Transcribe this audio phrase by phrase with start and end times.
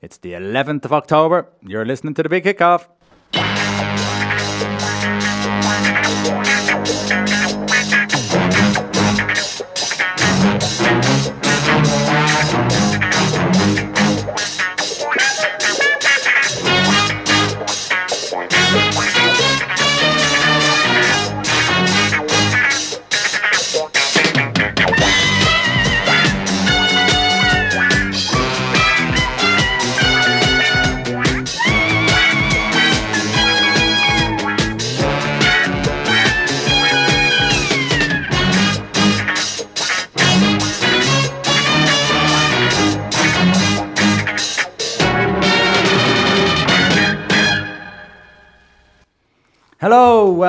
[0.00, 1.48] It's the 11th of October.
[1.66, 2.86] You're listening to the big kickoff.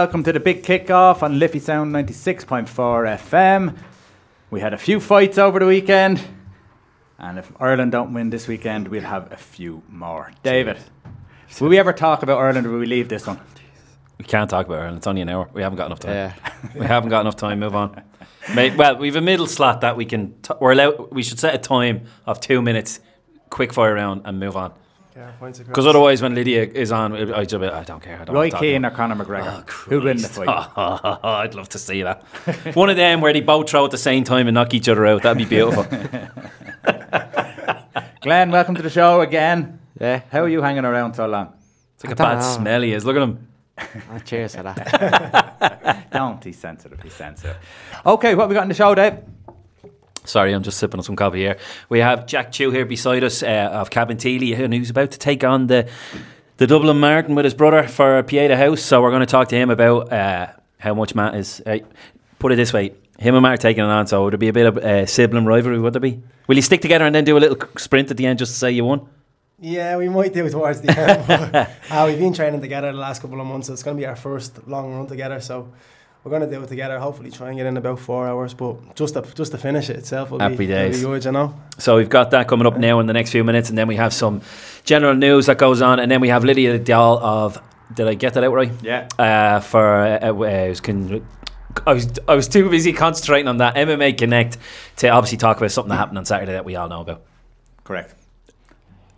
[0.10, 3.78] Welcome to the big kickoff on Liffey Sound 96.4 FM.
[4.50, 6.20] We had a few fights over the weekend,
[7.20, 10.32] and if Ireland don't win this weekend, we'll have a few more.
[10.42, 10.80] David,
[11.62, 13.40] will we ever talk about Ireland or will we leave this one?
[14.18, 14.98] We can't talk about Ireland.
[14.98, 15.48] It's only an hour.
[15.54, 16.14] We haven't got enough time.
[16.14, 16.34] Yeah.
[16.76, 17.60] we haven't got enough time.
[17.60, 18.02] Move on.
[18.56, 20.34] Mate, well, we've a middle slot that we can.
[20.42, 21.12] T- we're allowed.
[21.12, 23.00] We should set a time of two minutes,
[23.52, 24.74] quick fire round, and move on.
[25.16, 25.60] Yeah, points.
[25.60, 28.22] Because otherwise, when Lydia is on, I, just, I don't care.
[28.22, 29.44] I don't Roy wanna talk Keane about or Conor McGregor?
[29.46, 30.74] Ah, oh, Who'll win the Christ.
[30.76, 31.20] fight?
[31.24, 32.24] I'd love to see that.
[32.76, 35.06] One of them where they both throw at the same time and knock each other
[35.08, 35.24] out.
[35.24, 35.84] That'd be beautiful.
[38.22, 39.80] Glenn, welcome to the show again.
[40.00, 40.22] Yeah.
[40.32, 41.54] How are you hanging around so long?
[41.96, 42.44] It's like I a bad know.
[42.44, 43.06] smell he is.
[43.06, 43.48] Look at him.
[44.12, 46.10] Oh, cheers for that.
[46.12, 47.56] Don't, he's sensitive, he's sensitive.
[48.06, 49.20] Okay, what we got in the show, Dave?
[50.30, 51.58] Sorry, I'm just sipping on some coffee here.
[51.90, 55.44] We have Jack Tuite here beside us uh, of Cabinteely, and who's about to take
[55.44, 55.90] on the
[56.58, 58.82] the Dublin Marathon with his brother for Pieta House.
[58.82, 61.62] So we're going to talk to him about uh, how much Matt is.
[61.66, 61.80] Uh,
[62.38, 64.06] put it this way: him and Matt are taking it on.
[64.06, 65.80] So would there be a bit of uh, sibling rivalry?
[65.80, 66.22] Would there be?
[66.48, 68.60] Will you stick together and then do a little sprint at the end just to
[68.60, 69.10] say you won?
[69.60, 71.68] Yeah, we might do towards the end.
[71.90, 74.06] uh, we've been training together the last couple of months, so it's going to be
[74.06, 75.42] our first long run together.
[75.42, 75.74] So
[76.24, 77.00] we're going to do it together.
[77.00, 78.54] Hopefully, try and get in about four hours.
[78.54, 80.98] But just to just to finish it itself will Happy be, will days.
[81.00, 81.54] be good, you know.
[81.78, 83.96] So we've got that coming up now in the next few minutes, and then we
[83.96, 84.42] have some
[84.84, 87.62] general news that goes on, and then we have Lydia Dahl of.
[87.94, 88.72] Did I get that out right?
[88.84, 89.08] Yeah.
[89.18, 91.22] uh, for uh, uh, I
[91.88, 94.58] I was I was too busy concentrating on that MMA Connect
[94.98, 97.24] to obviously talk about something that happened on Saturday that we all know about.
[97.84, 98.14] Correct.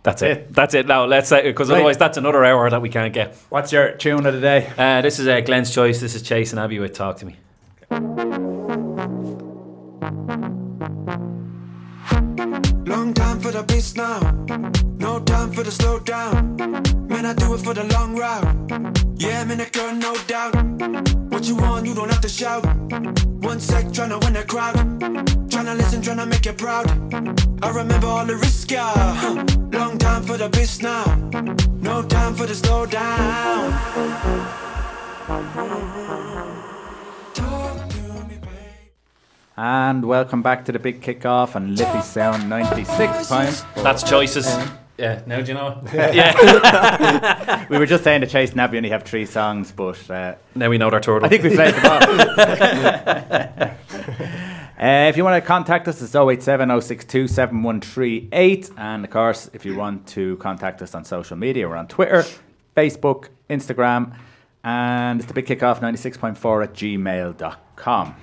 [0.02, 0.30] That's it.
[0.30, 0.52] It.
[0.52, 0.86] That's it.
[0.86, 1.76] Now let's say because Right.
[1.76, 3.36] otherwise that's another hour that we can't get.
[3.50, 4.70] What's your tune of the day?
[4.76, 6.00] Uh, this is uh, Glenn's choice.
[6.00, 7.36] This is Chase and Abby with Talk to Me.
[12.86, 14.18] Long time for the beast now.
[15.12, 16.56] No time for the slow down.
[17.06, 18.46] Man, I do it for the long route.
[19.20, 20.54] Yeah, I'm in a girl, no doubt.
[21.30, 22.64] What you want, you don't have to shout.
[23.44, 24.74] One sec, tryna win the crowd.
[25.50, 26.86] Tryna listen, tryna make you proud.
[27.62, 28.90] I remember all the risk, yeah.
[28.96, 29.44] Huh.
[29.78, 31.04] Long time for the beast now.
[31.82, 33.70] No time for the slow down.
[37.34, 38.88] Talk to me, babe.
[39.58, 43.52] And welcome back to the big kickoff on Liffey Sound 96 time.
[43.74, 44.48] That's choices.
[44.98, 45.22] Yeah.
[45.26, 45.80] Now do you know?
[45.86, 46.14] it?
[46.14, 47.66] Yeah.
[47.70, 50.76] We were just saying to Chase Nabby only have three songs, but uh, now we
[50.76, 51.24] know their turtle.
[51.24, 53.70] I think we played them all.
[54.82, 58.70] Uh, if you want to contact us, it's 087 062 7138.
[58.76, 62.24] And of course, if you want to contact us on social media, we're on Twitter,
[62.76, 64.16] Facebook, Instagram,
[64.64, 68.16] and it's the big kickoff 96.4 at gmail.com.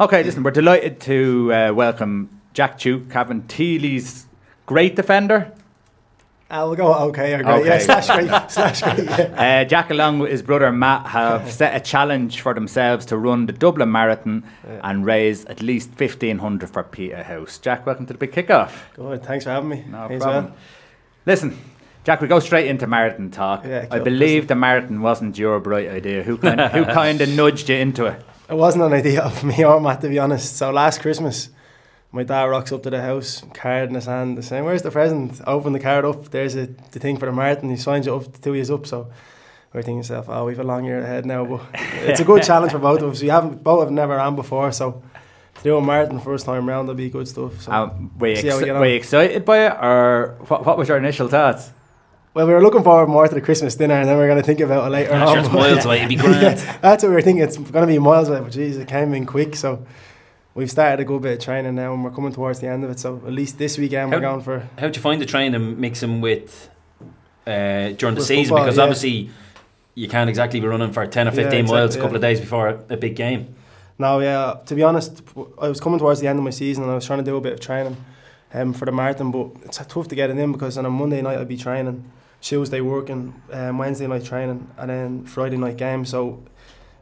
[0.00, 4.26] Okay, listen, we're delighted to uh, welcome Jack Tuite, Kevin Teely's
[4.66, 5.52] great defender.
[6.52, 7.60] I'll go okay or great.
[7.60, 7.66] Okay.
[7.66, 8.50] Yeah, slash great.
[8.50, 9.06] slash great.
[9.08, 9.62] Yeah.
[9.62, 13.46] Uh, Jack, along with his brother Matt, have set a challenge for themselves to run
[13.46, 14.44] the Dublin Marathon
[14.84, 17.58] and raise at least 1500 for Pieta House.
[17.58, 18.72] Jack, welcome to the big kickoff.
[18.94, 19.24] Good.
[19.24, 19.84] Thanks for having me.
[19.88, 20.20] No problem.
[20.20, 20.56] well.
[21.24, 21.58] Listen,
[22.04, 23.64] Jack, we go straight into marathon talk.
[23.64, 26.22] Yeah, I believe the marathon wasn't your bright idea.
[26.22, 28.22] Who kind, who kind of nudged you into it?
[28.50, 30.56] It wasn't an idea of me or Matt, to be honest.
[30.56, 31.48] So last Christmas,
[32.12, 34.90] my dad rocks up to the house, card in his hand, the saying, "Where's the
[34.90, 36.30] present?" Open the card up.
[36.30, 37.70] There's a, the thing for the marathon.
[37.70, 38.86] He signs it up to two years up.
[38.86, 39.10] So
[39.72, 42.42] we're thinking to yourself, "Oh, we've a long year ahead now." But it's a good
[42.42, 43.22] challenge for both of us.
[43.22, 45.02] We haven't both have never ran before, so
[45.54, 47.62] to do a marathon first time round that'll be good stuff.
[47.62, 47.72] So.
[47.72, 48.80] Um, were, you See how we exci- get on.
[48.80, 51.70] were you excited by it, or what, what was your initial thoughts?
[52.34, 54.40] Well, we were looking forward more to the Christmas dinner, and then we are going
[54.40, 55.28] to think about it later I'm on.
[55.34, 55.96] sure it's miles away.
[55.98, 56.42] It'd be grand.
[56.58, 57.42] Yeah, that's what we were thinking.
[57.44, 59.54] It's going to be miles away, but geez, it came in quick.
[59.54, 59.84] So
[60.54, 62.90] we've started a good bit of training now, and we're coming towards the end of
[62.90, 62.98] it.
[62.98, 64.68] So at least this weekend we're going for.
[64.78, 66.68] How'd you find the training mixing with
[67.46, 68.44] uh, during the With season?
[68.44, 68.82] football, because yeah.
[68.84, 69.30] obviously
[69.94, 72.16] you can't exactly be running for 10 or 15 Yeah, exactly, miles a couple yeah.
[72.16, 73.54] of days before a, a big game.
[73.98, 74.56] No, yeah.
[74.66, 75.22] To be honest,
[75.60, 77.36] I was coming towards the end of my season, and I was trying to do
[77.36, 77.96] a bit of training
[78.54, 79.30] um, for the marathon.
[79.30, 82.10] But it's tough to get it in because on a Monday night I'd be training,
[82.40, 86.04] Tuesday working, um, Wednesday night training, and then Friday night game.
[86.04, 86.42] So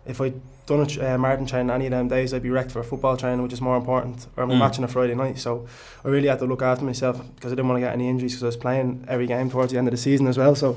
[0.06, 0.32] if I
[0.67, 2.85] done a tr- uh, marathon training any of them days, I'd be wrecked for a
[2.85, 4.58] football training, which is more important, or I'm Mm.
[4.58, 5.38] matching a Friday night.
[5.38, 5.67] So
[6.05, 8.32] I really had to look after myself because I didn't want to get any injuries
[8.32, 10.55] because I was playing every game towards the end of the season as well.
[10.55, 10.76] So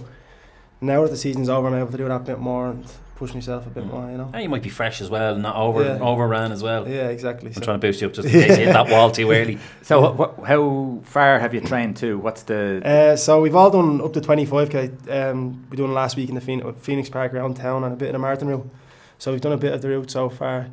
[0.81, 2.85] now that the season's over, I'm able to do that a bit more and
[3.15, 3.91] push myself a bit Mm.
[3.93, 4.29] more, you know.
[4.33, 5.99] And you might be fresh as well, not over Yeah.
[6.01, 6.87] overran as well.
[6.87, 7.49] Yeah, exactly.
[7.49, 9.31] I'm So- trying to boost you up just in case you hit that wall too
[9.31, 9.59] early.
[9.83, 12.17] So, what, what, how far have you trained to?
[12.17, 14.91] What's the Uh, so we've all done up to 25k.
[15.31, 18.07] Um, we done last week in the Phoenix, Phoenix Park around town and a bit
[18.07, 18.67] of the marathon route.
[19.23, 20.67] So we've done a bit of the route so far.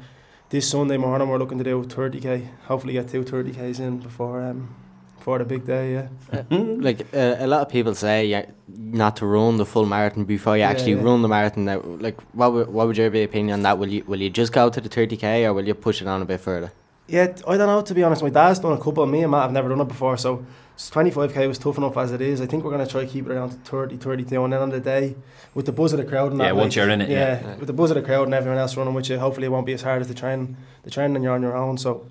[0.48, 2.48] This Sunday morning we're looking to do 30k.
[2.64, 4.74] Hopefully get two 30ks in before um,
[5.16, 5.92] before the big day.
[5.92, 6.08] Yeah.
[6.50, 10.56] like uh, a lot of people say yeah, not to run the full marathon before
[10.56, 11.02] you Yeah, actually yeah.
[11.04, 11.66] run the marathon.
[11.66, 13.78] Now, like, what would, what would your be opinion on that?
[13.78, 16.08] Will you will you just go to the thirty k or will you push it
[16.08, 16.72] on a bit further?
[17.06, 18.20] Yeah, I don't know to be honest.
[18.20, 19.04] My dad's done a couple.
[19.04, 20.44] Of me and Matt have never done it before, so
[20.88, 22.40] 25k was tough enough as it is.
[22.40, 24.70] I think we're gonna try to keep it around to 30, 32, and then on
[24.70, 25.14] the day
[25.54, 27.40] with the buzz of the crowd and Yeah, that, once like, you're in it, yeah.
[27.42, 29.50] yeah, with the buzz of the crowd and everyone else running with you, hopefully it
[29.50, 30.56] won't be as hard as the train.
[30.84, 32.06] The training and you're on your own, so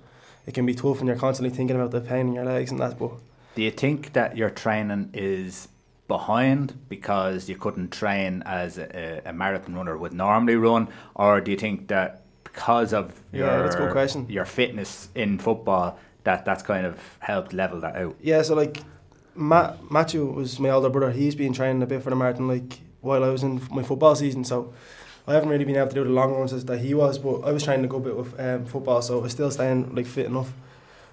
[0.46, 2.78] it can be tough and you're constantly thinking about the pain in your legs and
[2.80, 2.98] that.
[2.98, 3.12] But
[3.56, 5.66] Do you think that your training is
[6.06, 11.50] behind because you couldn't train as a, a marathon runner would normally run, or do
[11.50, 14.26] you think that because of Yeah, your that's a good question.
[14.28, 18.16] your fitness in football that that's kind of helped level that out?
[18.20, 18.82] yeah, so like
[19.34, 21.12] Matt, Matthew was my older brother.
[21.12, 24.14] He's been training a bit for the marathon like while I was in my football
[24.14, 24.44] season.
[24.44, 24.72] So
[25.26, 27.42] I haven't really been able to do the long runs as that he was, but
[27.42, 29.94] I was trying to go a bit with um, football, so I was still staying
[29.94, 30.52] like fit enough.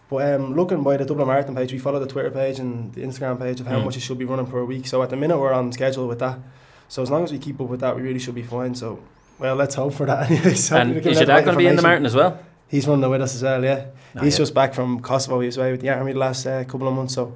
[0.09, 3.01] But um, looking by the Dublin Marathon page, we follow the Twitter page and the
[3.01, 3.85] Instagram page of how Mm.
[3.85, 4.87] much you should be running per week.
[4.87, 6.39] So at the minute we're on schedule with that.
[6.87, 8.73] So as long as we keep up with that, we really should be fine.
[8.73, 8.99] So
[9.37, 10.53] well, let's hope for that anyway.
[10.67, 12.39] So and is let your dad going to be in the information- marathon as well?
[12.69, 13.85] He's running with us as well, yeah.
[14.15, 14.37] Oh, He's yeah.
[14.39, 15.39] just back from Kosovo.
[15.39, 17.35] He was away with the army the last uh, couple of months, so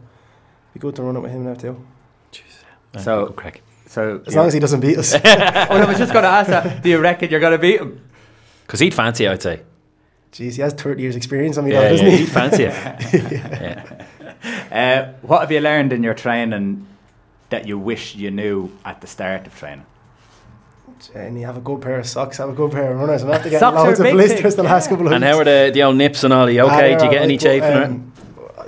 [0.73, 1.81] be good to run it with him now too.
[2.93, 3.61] Yeah, So- good crack.
[3.87, 5.13] So As long as he doesn't beat us.
[5.15, 6.81] oh, I was just going to ask that.
[6.81, 8.01] Do you reckon you're going to beat him?
[8.65, 9.63] Because he'd fancy, I'd say.
[10.31, 12.17] Jeez, he has 30 years experience on me Yeah, now, doesn't yeah, he?
[12.19, 12.73] he'd fancy it.
[14.41, 14.65] yeah.
[14.71, 16.87] Uh, what have you learned in your training
[17.49, 19.85] that you wish you knew at the start of training?
[21.15, 23.23] And you have a good pair of socks, have a good pair of runners.
[23.23, 24.89] I'm after getting Socks are loads a of blisters thing, the last yeah.
[24.91, 25.33] couple of And weeks.
[25.33, 26.45] how are the, the old nips and all?
[26.47, 26.89] Are you Ah, okay?
[26.89, 27.83] they're Do you get alright, any but, chafing?
[27.83, 28.13] um,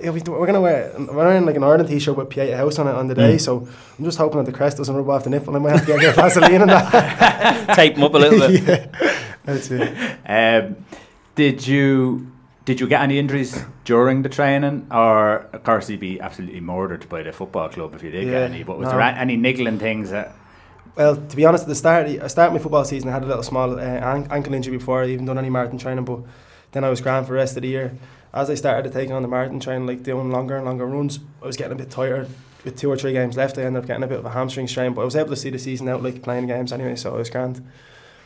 [0.02, 2.88] yeah, we, we're gonna wear we're wearing like an Ireland t-shirt with Pieta House on
[2.88, 3.42] it on the day, Mm.
[3.42, 5.56] so I'm just hoping that the crest doesn't rub off the nipple.
[5.56, 7.70] I might have to get a bit of Vaseline and that.
[7.76, 8.64] Tape them up a little bit.
[8.68, 9.96] yeah, that's it.
[10.28, 10.76] Um,
[11.36, 12.32] did you
[12.66, 17.08] did you get any injuries during the training, or of course you'd be absolutely murdered
[17.08, 18.64] by the football club if you did Yeah, get any?
[18.64, 18.98] But was no.
[18.98, 20.34] there any niggling things that?
[20.96, 23.10] Well, to be honest, at the start, I started my football season.
[23.10, 26.06] I had a little small uh, ankle injury before I even done any marathon training,
[26.06, 26.20] but
[26.72, 27.96] then I was grand for the rest of the year.
[28.34, 31.20] As I started to take on the marathon training, like doing longer and longer runs,
[31.42, 32.28] I was getting a bit tired.
[32.64, 34.68] With two or three games left, I ended up getting a bit of a hamstring
[34.68, 37.14] strain, but I was able to see the season out like playing games anyway, so
[37.14, 37.62] I was grand.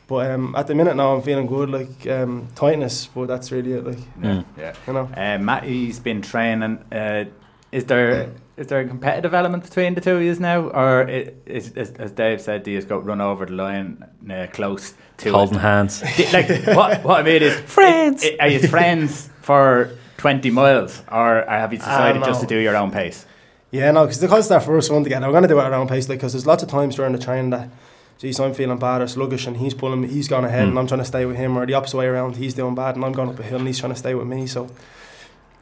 [0.07, 3.73] But um, at the minute now, I'm feeling good, like um, tightness, but that's really
[3.73, 4.45] it, like Mm.
[4.57, 4.73] Yeah.
[4.85, 5.09] you know.
[5.15, 6.77] Uh, Matty's been training.
[6.91, 7.25] Uh,
[7.71, 11.69] is there is there a competitive element between the two of you now, or is,
[11.71, 15.31] is, as Dave said, do you just go run over the line uh, close to
[15.31, 15.61] Holding it?
[15.61, 16.01] hands.
[16.33, 18.23] Like what what I mean is Friends.
[18.23, 22.57] i- i- are you friends for twenty miles, or have you decided just to do
[22.57, 23.25] your own pace?
[23.71, 25.87] Yeah, no, because because that first one together, we're gonna do it at our own
[25.87, 27.69] pace, like because there's lots of times during the training that,
[28.17, 30.69] geez, I'm feeling bad or sluggish, and he's pulling, me, he's gone ahead, Mm.
[30.69, 32.95] and I'm trying to stay with him, or the opposite way around, he's doing bad,
[32.95, 34.47] and I'm going up a hill, and he's trying to stay with me.
[34.47, 34.69] So,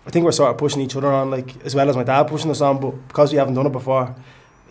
[0.06, 2.24] I think we're sort of pushing each other on, like as well as my dad
[2.24, 4.16] pushing us on, but because we haven't done it before,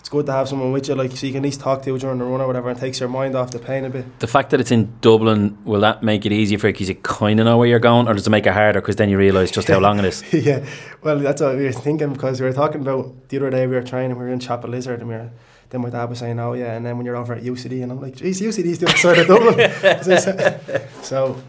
[0.04, 1.90] it's good to have someone with you, like so you can at least talk to
[1.90, 4.20] you during the run or whatever, and takes your mind off the pain a bit.
[4.20, 6.94] The fact that it's in Dublin, will that make it easier for you because you
[6.96, 9.16] kind of know where you're going, or does it make it harder because then you
[9.16, 10.22] realise just how long it is?
[10.34, 10.62] yeah,
[11.02, 13.66] well, that's what we were thinking because we were talking about the other day.
[13.66, 14.18] We were training.
[14.18, 15.30] We were in Chapelizod, and we were.
[15.70, 17.90] Then my dad was saying, "Oh yeah," and then when you're over at UCD, and
[17.90, 21.42] I'm like, "Geez, UCD's the other side of Dublin." so,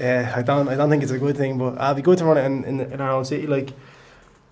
[0.00, 2.18] yeah, I don't, I don't think it's a good thing, but uh, it'd be good
[2.18, 3.72] to run it in, in, in our own city, like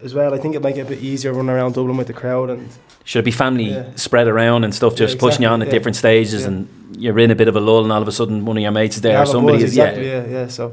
[0.03, 0.35] as well.
[0.35, 2.69] I think it might get a bit easier running around Dublin with the crowd, and
[3.05, 3.91] Should it be family Yeah.
[3.97, 5.73] spread around and stuff, just Yeah, pushing you on at yeah.
[5.73, 6.49] different stages, Yeah.
[6.49, 8.63] and you're in a bit of a lull, and all of a sudden one of
[8.63, 10.47] your mates is there, you or somebody buzz, is exactly, yeah, yeah, yeah.
[10.49, 10.73] So.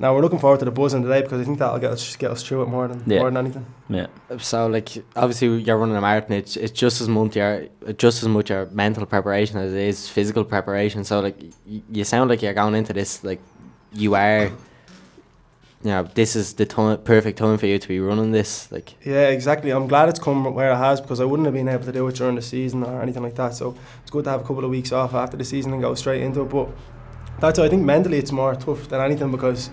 [0.00, 2.30] Now we're looking forward to the buzzing today because I think that'll get us get
[2.30, 3.18] us through it more than Yeah.
[3.18, 3.66] more than anything.
[3.88, 4.06] yeah.
[4.38, 6.36] So like obviously you're running a marathon.
[6.36, 7.64] It's it's just as much your
[7.96, 11.02] just as much your mental preparation as it is physical preparation.
[11.02, 11.34] So like
[11.68, 13.40] y- you sound like you're going into this like
[13.98, 14.50] you are.
[15.84, 18.70] You know, this is the time, perfect time for you to be running this.
[18.72, 19.70] Like, Yeah, exactly.
[19.70, 22.06] I'm glad it's come where it has because I wouldn't have been able to do
[22.08, 23.54] it during the season or anything like that.
[23.54, 25.94] So it's good to have a couple of weeks off after the season and go
[25.94, 26.48] straight into it.
[26.48, 26.68] But
[27.38, 29.70] that's I think mentally it's more tough than anything because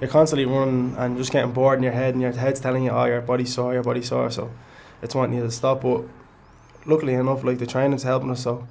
[0.00, 2.90] you're constantly running and just getting bored in your head, and your head's telling you,
[2.90, 4.50] "Oh, your body's sore, your body's sore." So
[5.02, 5.82] it's wanting you to stop.
[5.82, 6.04] But
[6.86, 8.66] luckily enough, like the training's helping us, so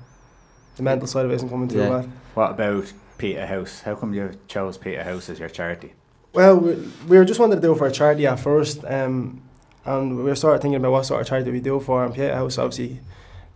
[0.78, 1.90] the mental side of it isn't coming too Yeah.
[1.90, 2.12] bad.
[2.34, 3.82] What about Pieta House?
[3.82, 5.94] How come you chose Pieta House as your charity?
[6.34, 6.74] Well, we,
[7.08, 9.42] we were just wanted to do it for a charity at first, um,
[9.86, 12.04] and we were sort of thinking about what sort of charity we do for.
[12.04, 13.00] And Pieta House, obviously,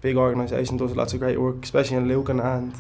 [0.02, 2.74] big organisation, does lots of great work, especially in Lucan and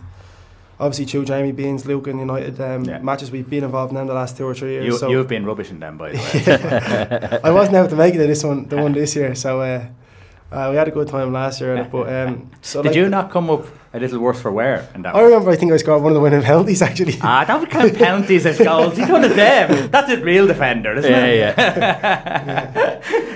[0.79, 2.99] obviously Chew Jamie Beans, Lucan United um, Yeah.
[2.99, 4.85] matches we've been involved in them the last two or three years.
[4.85, 7.39] You, so you've been rubbish in them, by the way.
[7.43, 9.33] I wasn't able to make it to this one, the one this year.
[9.35, 9.87] So uh,
[10.55, 13.29] uh, we had a good time last year, but um, so Did like, you not
[13.31, 15.15] come up a little worse for wear in that?
[15.15, 15.51] I remember.
[15.51, 17.17] I think I scored one of the winning penalties actually.
[17.21, 18.97] Ah, don't count penalties as goals.
[18.97, 19.89] He's one of them.
[19.91, 21.55] That's a real defender, isn't Yeah, it?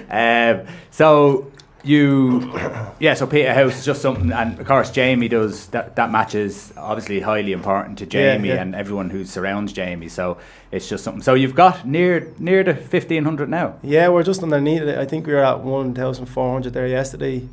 [0.09, 0.59] yeah.
[0.65, 1.51] um, so
[1.83, 2.51] you,
[2.99, 3.13] yeah.
[3.13, 5.95] So Pieta House is just something, and of course Jamie does that.
[5.95, 8.61] That match is obviously highly important to Jamie yeah.
[8.61, 10.09] and everyone who surrounds Jamie.
[10.09, 10.37] So
[10.71, 11.21] it's just something.
[11.21, 13.75] So you've got near near the fifteen hundred now.
[13.83, 14.97] Yeah, we're just underneath it.
[14.97, 17.47] I think we were at 1,400 there yesterday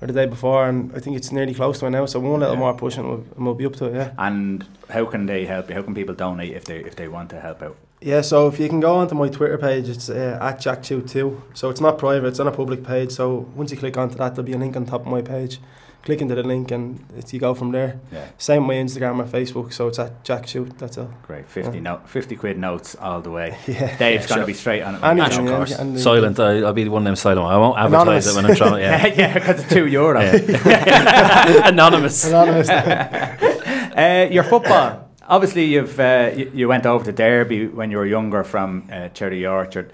[0.00, 2.06] or the day before, and I think it's nearly close to it now.
[2.06, 2.60] So one little Yeah.
[2.60, 4.10] more push and we'll, and we'll be up to it, yeah.
[4.18, 5.74] And how can they help you?
[5.76, 7.76] How can people donate if they if they want to help out?
[8.02, 11.40] Yeah, so if you can go onto my Twitter page, it's uh, at Jack22.
[11.54, 13.12] So it's not private, it's on a public page.
[13.12, 15.60] So once you click onto that, there'll be a link on top of my page.
[16.02, 18.00] Click into the link and it's, you go from there.
[18.10, 21.14] Yeah, Same with my Instagram or Facebook, so it's at Jack Shoot, that's all.
[21.28, 21.48] great.
[21.48, 21.82] Fifty Yeah.
[21.84, 23.56] no, fifty quid notes all the way.
[23.68, 23.96] Yeah.
[23.98, 25.00] Dave's Yeah, going to be straight on it.
[25.00, 25.56] And when he's you of go.
[25.58, 25.78] Course.
[25.78, 26.40] and the- Silent.
[26.40, 27.46] I, I'll be the one of them silent.
[27.46, 28.26] I won't advertise Anonymous.
[28.26, 28.80] it when I'm trying.
[28.82, 29.14] yeah, Yeah.
[29.16, 30.20] yeah, because it's two euro.
[30.20, 31.68] Yeah.
[31.68, 32.24] Anonymous.
[32.26, 32.68] Anonymous.
[32.68, 35.01] uh, your football.
[35.28, 39.08] Obviously, you've uh, you, you went over to Derby when you were younger from uh,
[39.08, 39.92] Cherry Orchard.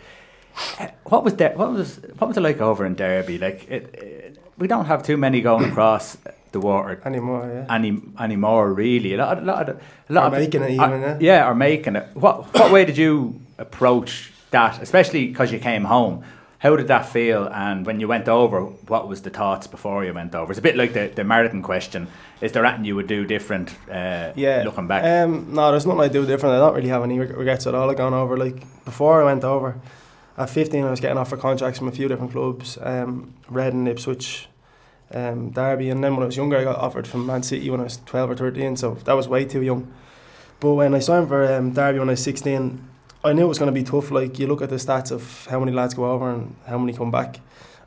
[0.78, 1.52] Uh, What was there?
[1.56, 3.38] What was what was it like over in Derby?
[3.38, 6.16] Like it, it, we don't have too many going across
[6.52, 7.74] the water Anymore, yeah.
[7.74, 8.72] any anymore.
[8.72, 11.18] Really, a lot, a lot, of, a lot of making it even, yeah.
[11.20, 12.08] yeah, or making it.
[12.14, 14.82] What what way did you approach that?
[14.82, 16.24] Especially because you came home.
[16.58, 17.44] How did that feel?
[17.46, 20.50] And when you went over, what was the thoughts before you went over?
[20.50, 22.08] It's a bit like the, the marathon question.
[22.40, 23.70] Is there anything you would do different?
[23.88, 24.62] Uh, Yeah.
[24.64, 25.04] looking back.
[25.04, 26.56] Um, no, there's nothing I'd do different.
[26.56, 28.36] I don't really have any regrets at all of going over.
[28.36, 29.80] Like before I went over,
[30.36, 34.48] at 15 I was getting offered contracts from a few different clubs, um, Reading, Ipswich,
[35.12, 37.80] um, Derby, and then when I was younger I got offered from Man City when
[37.80, 39.92] I was 12 or 13, so that was way too young.
[40.60, 42.84] But when I signed for um, Derby when I was 16,
[43.24, 44.10] I knew it was going to be tough.
[44.10, 46.92] Like you look at the stats of how many lads go over and how many
[46.92, 47.40] come back.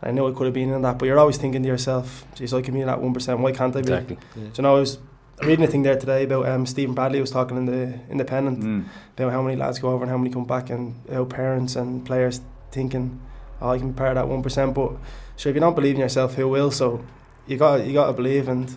[0.03, 2.53] I knew it could have been in that, but you're always thinking to yourself, "Geez,
[2.53, 3.39] I can be in that one percent.
[3.39, 4.17] Why can't I be?" Exactly.
[4.35, 4.97] Do you know, I was
[5.43, 8.85] reading a thing there today about um, Stephen Bradley was talking in the Independent Mm.
[9.15, 12.03] about how many lads go over and how many come back, and how parents and
[12.05, 13.19] players thinking,
[13.61, 14.93] "Oh, I can be part of that one percent." But
[15.38, 16.71] sure, if you don't believe in yourself, who will?
[16.71, 17.05] So
[17.47, 18.47] you got you got to believe.
[18.50, 18.75] And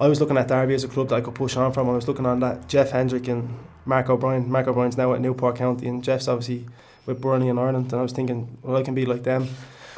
[0.00, 1.88] I was looking at Derby as a club that I could push on from.
[1.90, 3.50] I was looking on that Jeff Hendrick and
[3.84, 4.50] Mark O'Brien.
[4.50, 6.66] Mark O'Brien's now at Newport County, and Jeff's obviously
[7.06, 7.92] with Burnley in Ireland.
[7.92, 9.48] And I was thinking, well, I can be like them.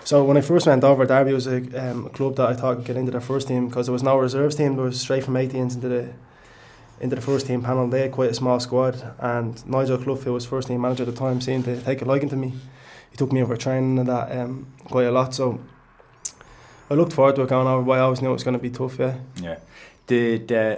[0.05, 1.57] So when I first went over, Derby was a,
[1.91, 4.03] um, a club that I thought could get into their first team because there was
[4.03, 4.77] no reserves team.
[4.77, 6.13] There was straight from 18s into the
[7.01, 7.89] into the first team panel.
[7.89, 11.09] They had quite a small squad, and Nigel Clough, who was first team manager at
[11.09, 12.53] the time, seemed to take a liking to me.
[13.11, 15.35] He took me over training and that um, quite a lot.
[15.35, 15.61] So
[16.91, 18.63] I looked forward to it going over, but I always knew it was going to
[18.63, 18.99] be tough.
[18.99, 19.17] Yeah.
[19.41, 19.59] Yeah.
[20.07, 20.77] Did uh,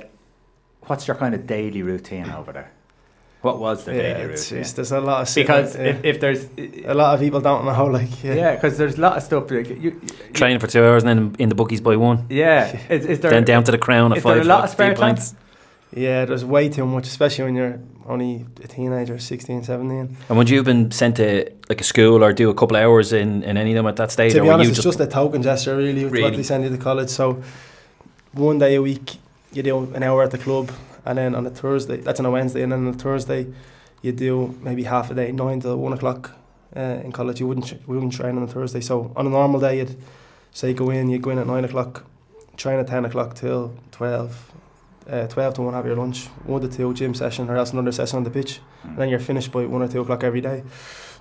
[0.82, 2.72] what's your kind of daily routine over there?
[3.46, 4.58] What was the yeah, daily it's, routine?
[4.62, 5.82] it's, there's a lot of sitting, because yeah.
[5.84, 6.42] if, if there's
[6.84, 7.84] a lot of people don't know.
[7.86, 10.00] Like yeah, yeah, because there's a lot of stuff like you, you
[10.32, 12.26] Training for two hours and then in the bookies by one.
[12.28, 12.76] yeah.
[12.90, 14.88] Is, is there then down to the crown at there five a lot of spare
[14.94, 15.14] few time?
[15.14, 15.34] pints.
[15.94, 16.24] yeah.
[16.26, 20.16] There's way too much, especially when you're only a teenager, 16, 17.
[20.28, 22.82] And would you have been sent to like a school or do a couple of
[22.82, 24.32] hours in, in any of them at that stage?
[24.32, 26.36] to be were honest, you it's just a token gesture, really, with what Really?
[26.38, 27.08] they send you to college.
[27.08, 27.42] So,
[28.32, 29.16] one day a week,
[29.52, 30.70] you do an hour at the club,
[31.06, 33.46] and then on a Thursday, that's on a Wednesday, and then on a Thursday,
[34.02, 36.32] you do maybe half a day, nine to one o'clock
[36.76, 37.40] uh, in college.
[37.40, 38.80] You wouldn't, we wouldn't train on a Thursday.
[38.80, 39.96] So, on a normal day, you'd
[40.52, 42.04] say go in, you go in at nine o'clock,
[42.56, 44.52] train at 10 o'clock till 12.
[45.08, 47.92] Uh, 12 to 1 have your lunch, 1 to 2 gym session, or else another
[47.92, 50.64] session on the pitch, and then you're finished by 1 or 2 o'clock every day.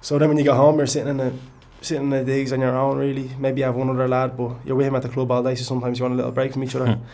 [0.01, 1.33] So then when you get home, you're sitting in a
[1.81, 3.29] sitting in the digs on your own really.
[3.37, 5.53] Maybe you have one other lad, but you're with him at the club all day,
[5.53, 6.99] so sometimes you want a little break from each other.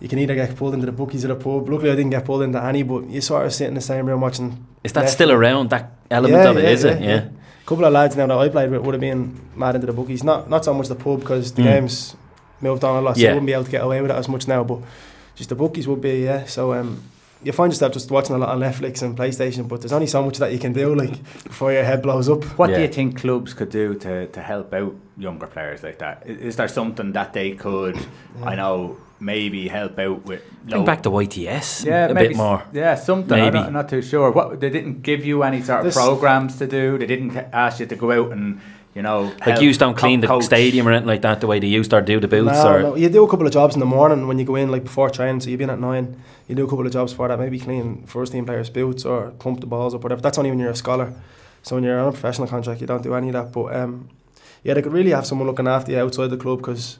[0.00, 1.68] You can either get pulled into the bookies or the pub.
[1.68, 4.06] Luckily I didn't get pulled into any, but you sort of sit in the same
[4.06, 5.08] room watching Is that Netflix.
[5.10, 7.00] still around, that element Yeah, of it, yeah, is it?
[7.00, 7.14] yeah, Yeah.
[7.14, 7.28] yeah.
[7.62, 9.92] a couple of lads now that I played with would have been mad into the
[9.94, 10.22] bookies.
[10.22, 11.64] Not not so much the pub because the Mm.
[11.72, 12.16] games
[12.60, 13.28] moved on a lot, so Yeah.
[13.28, 14.64] you wouldn't be able to get away with it as much now.
[14.64, 14.80] But
[15.36, 16.44] just the bookies would be yeah.
[16.44, 17.00] So um,
[17.42, 20.22] you find yourself just watching a lot on Netflix and PlayStation, but there's only so
[20.22, 22.42] much that you can do like before your head blows up.
[22.58, 26.22] What do you think clubs could do to, to help out younger players like that?
[26.26, 27.96] Is, Is, there something that they could,
[28.42, 32.36] I know, maybe help out with Bring low- back the YTS yeah, a maybe bit
[32.36, 32.62] more.
[32.72, 33.30] Yeah, something.
[33.38, 33.46] Maybe.
[33.46, 34.30] I'm, not, I'm not too sure.
[34.30, 36.98] What they didn't give you any sort of This- programs to do.
[36.98, 38.60] They didn't ask you to go out and
[38.94, 40.44] you know Like help you don't clean the co- coach.
[40.44, 42.68] stadium or anything like that the way they used to or do the boots No,
[42.72, 44.70] or no, you do a couple of jobs in the morning when you go in,
[44.70, 45.40] like before training.
[45.40, 46.06] So you've been at nine.
[46.48, 49.30] You do a couple of jobs for that, maybe clean first team players' boots or
[49.38, 50.20] pump the balls or whatever.
[50.20, 51.12] That's only when you're a scholar.
[51.62, 53.50] So when you're on a professional contract, you don't do any of that.
[53.52, 54.08] But um,
[54.62, 56.98] yeah, they could really have someone looking after you outside the club because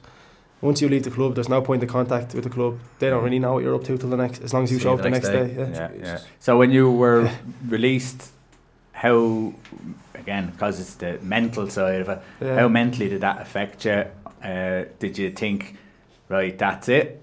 [0.61, 2.79] once you leave the club, there's no point of contact with the club.
[2.99, 4.77] They don't really know what you're up to till the next, as long as you
[4.77, 5.53] See show up the next day.
[5.55, 5.69] yeah.
[5.69, 6.19] Yeah, yeah.
[6.39, 7.29] So when you were
[7.67, 8.31] released,
[8.93, 9.53] how
[10.13, 12.21] again because it's the mental side of it.
[12.41, 12.59] Yeah.
[12.59, 14.05] How mentally did that affect you?
[14.43, 15.75] Uh, did you think,
[16.29, 17.21] right, that's it,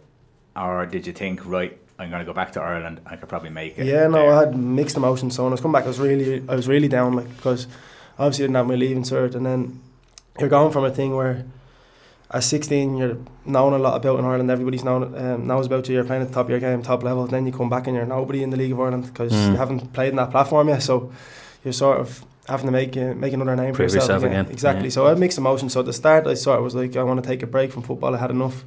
[0.57, 3.01] or did you think, right, I'm going to go back to Ireland.
[3.07, 3.87] I could probably make it.
[3.87, 4.33] Yeah, no, there.
[4.35, 5.37] I had mixed emotions.
[5.37, 7.69] So when I was coming back, I was really, I was really down, like because
[8.19, 9.81] obviously I didn't have my leaving cert, and then
[10.39, 11.45] you're going from a thing where
[12.35, 14.51] at 16 you're knowing a lot about in Ireland.
[14.51, 15.95] Everybody's known um, knows about you.
[15.97, 17.27] You're playing at the top of your game, top level.
[17.27, 19.51] Then you come back and you're nobody in the League of Ireland because Mm.
[19.53, 20.83] you haven't played in that platform yet.
[20.83, 21.13] So
[21.65, 24.47] you're sort of having to make uh, make another name for Prove yourself, yourself again,
[24.51, 24.85] Exactly.
[24.85, 24.91] yeah.
[24.91, 25.73] So I mixed emotions.
[25.75, 27.71] So at the start, I sort of was like, I want to take a break
[27.73, 28.15] from football.
[28.15, 28.65] I had enough.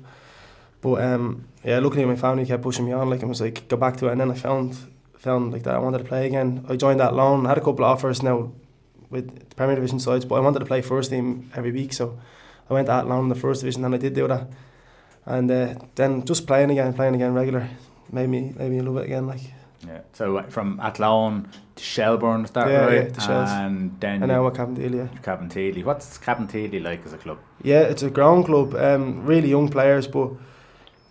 [0.81, 3.09] But um, yeah, luckily my family kept pushing me on.
[3.09, 4.11] Like I was like, go back to it.
[4.11, 4.77] And then I found
[5.17, 6.63] found like that I wanted to play again.
[6.69, 7.45] I joined that loan.
[7.45, 8.51] I had a couple of offers now
[9.09, 11.93] with the Premier Division sides, but I wanted to play first team every week.
[11.93, 12.19] So
[12.69, 14.47] I went at loan in the first division, and I did do that.
[15.25, 17.67] And uh, then just playing again, playing again regular,
[18.11, 19.27] made me made me love it again.
[19.27, 19.41] Like
[19.87, 19.99] Yeah.
[20.13, 22.93] So uh, from Athlone to Shelbourne, is that Yeah, right?
[23.07, 23.49] yeah, to Shells.
[23.51, 25.07] and then and now at Cabinteely, yeah.
[25.23, 25.83] Cabinteely.
[25.83, 27.37] What's Cabinteely like as a club?
[27.63, 28.73] Yeah, it's a ground club.
[28.75, 30.29] Um, really young players, but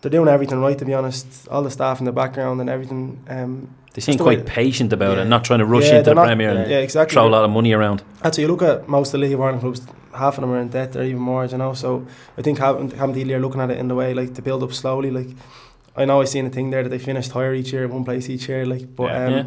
[0.01, 0.79] they're doing everything right.
[0.79, 3.19] To be honest, all the staff in the background and everything.
[3.29, 5.23] Um, they seem Just the quite way- patient about Yeah.
[5.25, 7.15] it, not trying to rush yeah, into the not- Premier Yeah, and exactly.
[7.15, 8.03] throw a lot of money around.
[8.23, 9.83] And so you look at most of the League of Ireland clubs,
[10.15, 11.75] half of them are in debt or even more, you know.
[11.75, 12.07] So
[12.39, 15.11] I think Cabinteely are looking at it in the way like to build up slowly.
[15.11, 15.29] Like
[15.97, 18.29] I know I've seen a thing there that they finished higher each year, one place
[18.29, 18.65] each year.
[18.67, 19.25] Like, but Yeah.
[19.27, 19.45] um, Yeah.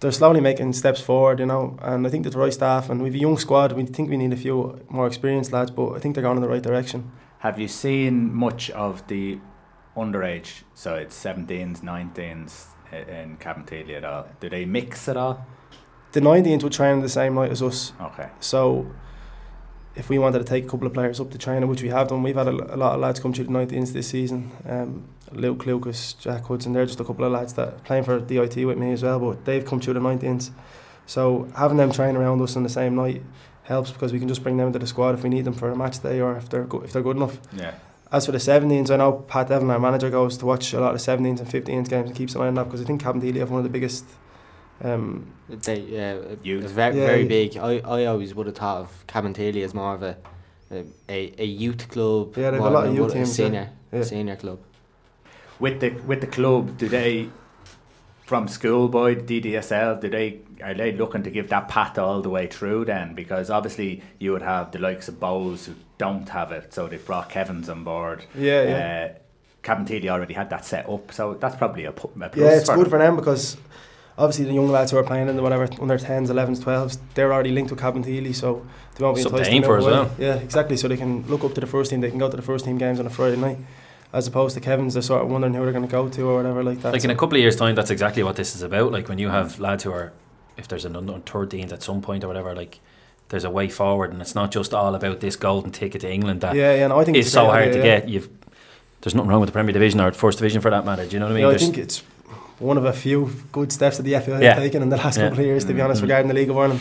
[0.00, 1.76] they're slowly making steps forward, you know.
[1.82, 3.72] And I think there's the right staff, and we've a young squad.
[3.72, 6.42] We think we need a few more experienced lads, but I think they're going in
[6.42, 7.10] the right direction.
[7.40, 9.38] Have you seen much of the
[9.96, 14.26] underage So it's 17s, 19s i- in Cabinteely at all?
[14.40, 15.44] Do they mix at all?
[16.12, 17.92] The 19s would train the same night as us.
[18.00, 18.28] Okay.
[18.40, 18.86] So
[19.94, 22.08] if we wanted to take a couple of players up to China, which we have
[22.08, 24.50] done, we've had a, a lot of lads come through the 19s this season.
[24.66, 28.20] Um, Luke Lucas, Jack Hudson, they're just a couple of lads that are playing for
[28.20, 30.50] DIT with me as well, but they've come through the 19s.
[31.06, 33.22] So having them train around us on the same night
[33.64, 35.70] helps because we can just bring them into the squad if we need them for
[35.70, 37.38] a match day or if they're go- if they're good enough.
[37.56, 37.74] Yeah.
[38.10, 40.94] As for the 17s, I know Pat Devlin, our manager, goes to watch a lot
[40.94, 43.38] of 17s and 15s games and keeps an eye on that because I think Cabinteely
[43.38, 44.04] have one of the biggest.
[44.82, 46.64] Um, They, yeah, Youth.
[46.64, 47.56] it's very, Yeah, very big.
[47.56, 50.16] I, I always would have thought of Cabinteely as more of a
[50.70, 52.36] a, a, a youth club.
[52.36, 53.32] Yeah, they've a more lot of than youth a teams.
[53.32, 54.02] Senior, Yeah.
[54.02, 54.58] senior club.
[55.60, 57.28] With the with the club, do they
[58.24, 60.00] from schoolboy to DDSL?
[60.00, 63.14] Do they are they looking to give that path all the way through then?
[63.14, 67.04] Because obviously you would have the likes of Bohs who don't have it, so they've
[67.04, 68.24] brought Kevin's on board.
[68.34, 69.08] yeah, yeah.
[69.10, 69.18] Uh,
[69.62, 72.74] Cabinteely already had that set up, so that's probably a, a plus Yeah, it's for
[72.76, 72.90] good them.
[72.90, 73.56] for them because
[74.18, 77.32] obviously the young lads who are playing in the whatever under 10s, 11s, 12s, they're
[77.32, 80.10] already linked with Cabinteely, so they won't be Something to enticed for as well.
[80.18, 80.76] Yeah, exactly.
[80.76, 82.00] So they can look up to the first team.
[82.00, 83.58] They can go to the first team games on a Friday night,
[84.12, 84.94] as opposed to Kevin's.
[84.94, 86.92] They're sort of wondering who they're going to go to or whatever like that.
[86.92, 88.92] Like in a couple of years' time, that's exactly what this is about.
[88.92, 90.12] Like when you have lads who are,
[90.56, 92.80] if there's an under 13s at some point or whatever, like
[93.28, 96.42] there's a way forward, and it's not just all about this golden ticket to England
[96.42, 96.86] that yeah, yeah.
[96.86, 98.00] No, I think it's so hard idea, to yeah.
[98.00, 98.08] get.
[98.08, 98.28] You've
[99.00, 101.04] there's nothing wrong with the Premier Division or First Division for that matter.
[101.04, 101.44] Do you know what I mean?
[101.44, 102.04] Yeah, I think it's
[102.62, 104.54] one of a few good steps that the FA Yeah.
[104.54, 105.24] have taken in the last Yeah.
[105.28, 106.04] couple of years, to be honest, Mhm.
[106.04, 106.80] regarding the League of Ireland.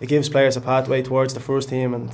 [0.00, 2.10] It gives players a pathway towards the first team and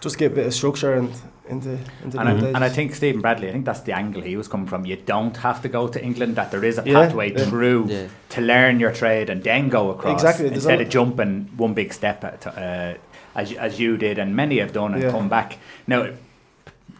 [0.00, 1.10] just get a bit of structure and
[1.46, 4.22] into into And, the I, and I think Stephen Bradley, I think that's the angle
[4.22, 4.86] he was coming from.
[4.86, 7.44] You don't have to go to England; that there is a pathway yeah.
[7.44, 8.02] through Yeah.
[8.30, 12.24] to learn your trade and then go across Exactly, instead of jumping one big step
[12.24, 12.94] at, uh,
[13.36, 15.10] as you- as you did and many have done and Yeah.
[15.10, 15.58] come back.
[15.86, 16.06] Now,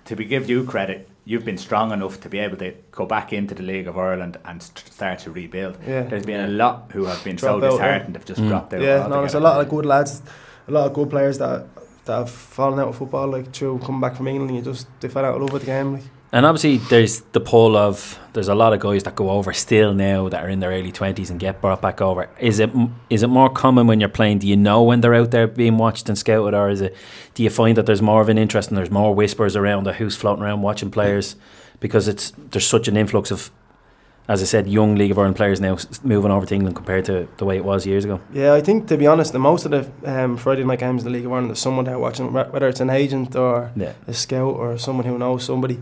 [0.05, 3.33] to be give you credit, you've been strong enough to be able to go back
[3.33, 5.79] into the League of Ireland and st- start to rebuild.
[5.87, 6.03] yeah.
[6.03, 8.49] There's been a lot who have been Drop so out, disheartened have just Mm.
[8.49, 8.83] dropped out.
[8.83, 10.23] Yeah, no, there's a lot of good lads,
[10.69, 11.67] a lot of good players that
[12.07, 14.55] that have fallen out of football, like through coming back from England.
[14.55, 15.95] You just they fell out of love with the game.
[15.95, 16.03] Like.
[16.35, 19.95] And obviously, there's the pull of there's a lot of guys that go over still
[19.95, 22.29] now that are in their early twenties and get brought back over.
[22.41, 22.71] Is it
[23.09, 24.41] is it more common when you're playing?
[24.41, 26.97] Do you know when they're out there being watched and scouted, or is it?
[27.35, 29.93] Do you find that there's more of an interest and there's more whispers around the
[29.93, 31.37] who's floating around watching players
[31.79, 33.53] because it's there's such an influx of,
[34.27, 37.29] as I said, young League of Ireland players now moving over to England compared to
[37.37, 38.19] the way it was years ago.
[38.33, 39.89] Yeah, I think to be honest, the most of the
[40.25, 42.81] um, Friday night games in the League of Ireland, there's someone there watching, whether it's
[42.81, 43.93] an agent or Yeah.
[44.09, 45.81] a scout or someone who knows somebody.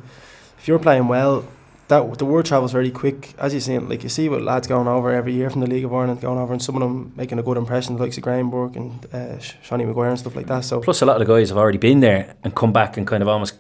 [0.62, 1.44] If you're playing well,
[1.88, 3.35] that the word travels very quick.
[3.37, 5.85] As you see, like you see what lads going over every year from the League
[5.85, 8.22] of Ireland going over, and some of them making a good impression, the likes of
[8.22, 10.64] Graham Burke and uh, Seanie Maguire and stuff like that.
[10.64, 13.09] So Plus, a lot of the guys have already been there and come back and
[13.09, 13.55] kind of almost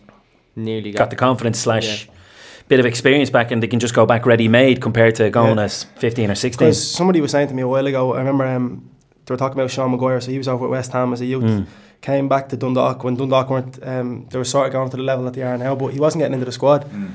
[0.54, 2.08] Nearly got got, the confidence slash
[2.68, 5.58] bit of experience back, and they can just go back ready made compared to going
[5.58, 5.64] Yeah.
[5.64, 6.72] as fifteen or sixteen.
[6.72, 8.88] somebody was saying to me a while ago, I remember um,
[9.26, 10.20] they were talking about Sean Maguire.
[10.20, 11.42] So he was over at West Ham as a youth.
[11.42, 11.66] Mm.
[12.02, 13.78] Came back to Dundalk when Dundalk weren't.
[13.82, 16.00] Um, they were sort of going to the level that they are now, but he
[16.00, 16.84] wasn't getting into the squad.
[16.90, 17.10] Mm.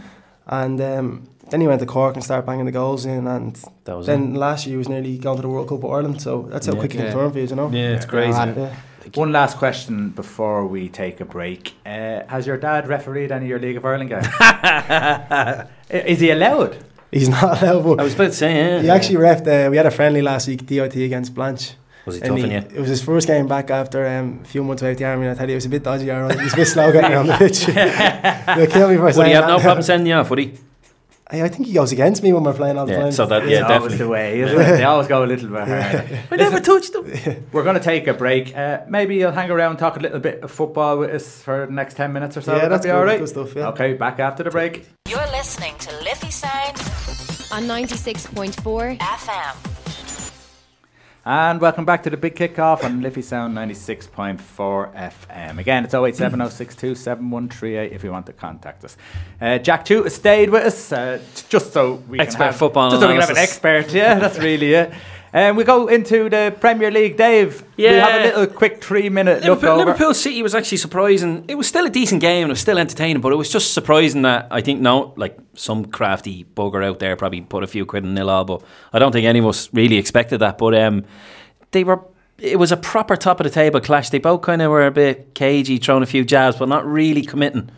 [0.47, 3.97] And um, then he went to Cork and started banging the goals in, and That
[3.97, 6.21] was then last year he was nearly going to the World Cup of Ireland.
[6.21, 6.80] So that's how Yeah.
[6.80, 7.04] quick it Yeah.
[7.12, 7.69] can turn for you, you know.
[7.69, 8.38] Yeah, it's crazy.
[8.39, 8.69] Yeah.
[9.15, 11.73] One last question before we take a break.
[11.86, 14.28] Uh, has your dad refereed any of your League of Ireland games?
[15.89, 16.78] Is he allowed?
[17.12, 17.84] He's not allowed.
[17.84, 18.82] But I was about to say, yeah.
[18.82, 19.47] he actually refed.
[19.47, 21.73] Uh, we had a friendly last week, DIT against Blanch.
[22.07, 22.57] Was he tough on he- you?
[22.57, 25.27] It was his first game back after um, a few months out of the army.
[25.27, 26.09] And I tell you, it was a bit dodgy.
[26.09, 26.37] Aaron.
[26.37, 27.65] He was a bit slow getting on the pitch.
[27.67, 29.57] They'll kill me for Would saying he have that.
[29.57, 30.29] no problem sending you off?
[30.31, 30.53] Would he?
[31.29, 33.11] I, I think he goes against me when we're playing all the Yeah, time.
[33.11, 33.97] so that- yeah, always definitely.
[33.97, 34.63] the way, isn't it?
[34.77, 36.19] They always go a little bit hard.
[36.31, 37.45] I never touched them.
[37.51, 38.55] We're going to take a break.
[38.55, 41.73] Uh, maybe you'll hang around talk a little bit of football with us for the
[41.73, 42.55] next 10 minutes or so.
[42.55, 43.19] Yeah, Would that's that be good, all right?
[43.19, 43.67] good stuff, yeah.
[43.69, 44.87] Okay, back after the break.
[45.09, 46.77] You're listening to Liffey Sound
[47.51, 49.76] on 96.4 FM.
[51.29, 54.39] And welcome back to the big kickoff on Liffey Sound 96.4
[54.95, 55.57] FM.
[55.57, 58.95] Again, it's 087 7138 if you want to contact us.
[59.41, 62.89] Uh, Jack Tuite has stayed with us uh, just so we Expert can have, football
[62.91, 63.93] just so we can have an expert.
[63.93, 64.93] Yeah, that's really it.
[65.33, 67.17] And we go into the Premier League.
[67.17, 69.85] Dave, we have a little quick three minute look Liverpool, over.
[69.91, 71.43] Liverpool City was actually surprising.
[71.47, 73.73] It was still a decent game and it was still entertaining, but it was just
[73.73, 77.85] surprising that I think now, like some crafty bugger out there probably put a few
[77.85, 78.63] quid in nil all, but
[78.93, 80.57] I don't think any of us really expected that.
[80.57, 81.03] But um,
[81.71, 82.01] they were.
[82.39, 84.11] It was a proper top of the table clash.
[84.11, 87.23] They both kind of were a bit cagey, throwing a few jabs, but not really
[87.23, 87.71] committing.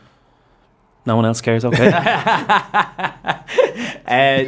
[1.06, 1.66] No one else cares.
[1.66, 1.92] Okay.
[4.06, 4.46] Uh,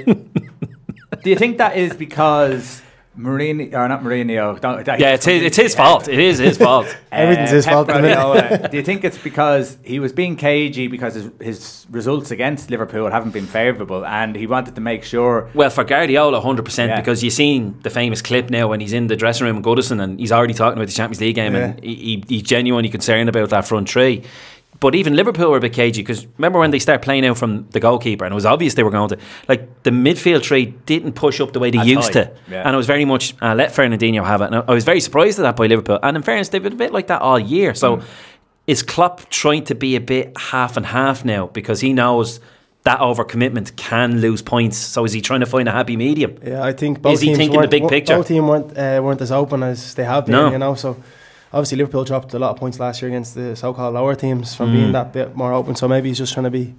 [1.23, 2.81] do you think that is because
[3.17, 4.59] Mourinho, or not Mourinho?
[4.61, 6.07] Don't, that- yeah, it's his, it's his fault.
[6.07, 6.85] It is his fault.
[7.11, 8.15] Everything's his uh, Pep fault at the minute.
[8.15, 12.69] Guardiola, do you think it's because he was being cagey because his, his results against
[12.69, 16.95] Liverpool haven't been favourable and he wanted to make sure Well, for Guardiola, 100%, Yeah.
[17.01, 20.01] because you've seen the famous clip now when he's in the dressing room with Goodison
[20.01, 23.27] and he's already talking about the Champions League game and he, he, he's genuinely concerned
[23.27, 24.23] about that front three.
[24.81, 27.67] But even Liverpool were a bit cagey because remember when they start playing out from
[27.69, 29.17] the goalkeeper and it was obvious they were going to.
[29.47, 32.31] Like the midfield three didn't push up the way they As used high, to.
[32.49, 32.63] yeah.
[32.65, 34.45] And it was very much, uh, let Fernandinho have it.
[34.47, 35.99] And I I was very surprised at that by Liverpool.
[36.03, 37.73] And in fairness, they've been a bit like that all year.
[37.75, 38.03] So Mm.
[38.67, 42.39] is Klopp trying to be a bit half and half now because he knows
[42.83, 44.77] that overcommitment can lose points.
[44.77, 46.31] So is he trying to find a happy medium?
[46.43, 48.15] Yeah, I think both Is he teams thinking the big picture?
[48.15, 50.31] Both teams weren't uh, weren't as open as they have been.
[50.33, 50.49] No.
[50.51, 50.97] You know, so
[51.53, 54.69] obviously Liverpool dropped a lot of points last year against the so-called lower teams from
[54.69, 54.73] Mm.
[54.73, 55.75] being that bit more open.
[55.75, 56.73] So maybe he's just trying to be.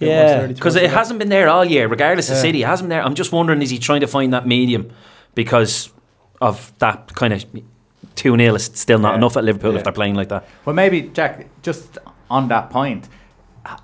[0.00, 2.62] a bit more Yeah, because it hasn't been there all year, regardless of City.
[2.62, 3.04] It hasn't been there.
[3.04, 4.90] I'm just wondering, is he trying to find that medium
[5.36, 5.90] because
[6.40, 7.44] of that kind of
[8.16, 9.18] 2 0 is still not Yeah.
[9.18, 9.78] enough at Liverpool Yeah.
[9.78, 10.44] if they're playing like that?
[10.64, 11.46] Well, maybe Jack.
[11.62, 13.08] Just on that point,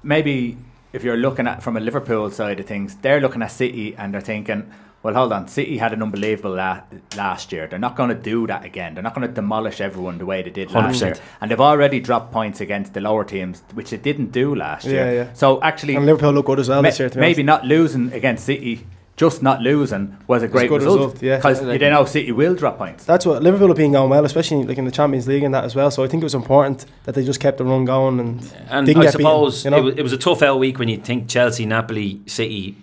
[0.02, 0.56] maybe
[0.92, 4.12] if you're looking at from a Liverpool side of things, they're looking at City and
[4.12, 4.64] they're thinking,
[5.02, 5.46] "Well, hold on.
[5.48, 6.80] City had an unbelievable la-
[7.16, 7.66] last year.
[7.68, 8.94] They're not going to do that again.
[8.94, 11.00] They're not going to demolish everyone the way they did last 100%.
[11.06, 11.16] year.
[11.40, 14.92] And they've already dropped points against the lower teams, which they didn't do last Yeah,
[14.92, 15.14] year.
[15.14, 15.32] yeah.
[15.34, 17.08] So actually, And Liverpool look good as well ma- this year.
[17.10, 17.46] To maybe honest.
[17.46, 20.98] not losing against City, just not losing was a great good result.
[21.00, 21.36] result, yeah.
[21.36, 23.04] because Like- you know City will drop points.
[23.04, 25.64] That's what Liverpool have been going well, especially like in the Champions League and that
[25.64, 25.90] as well.
[25.90, 28.86] So I think it was important that they just kept the run going and And
[28.86, 29.78] didn't I get beaten, suppose you know?
[29.78, 32.76] it, was, it was a tough L week when you think Chelsea, Napoli, City.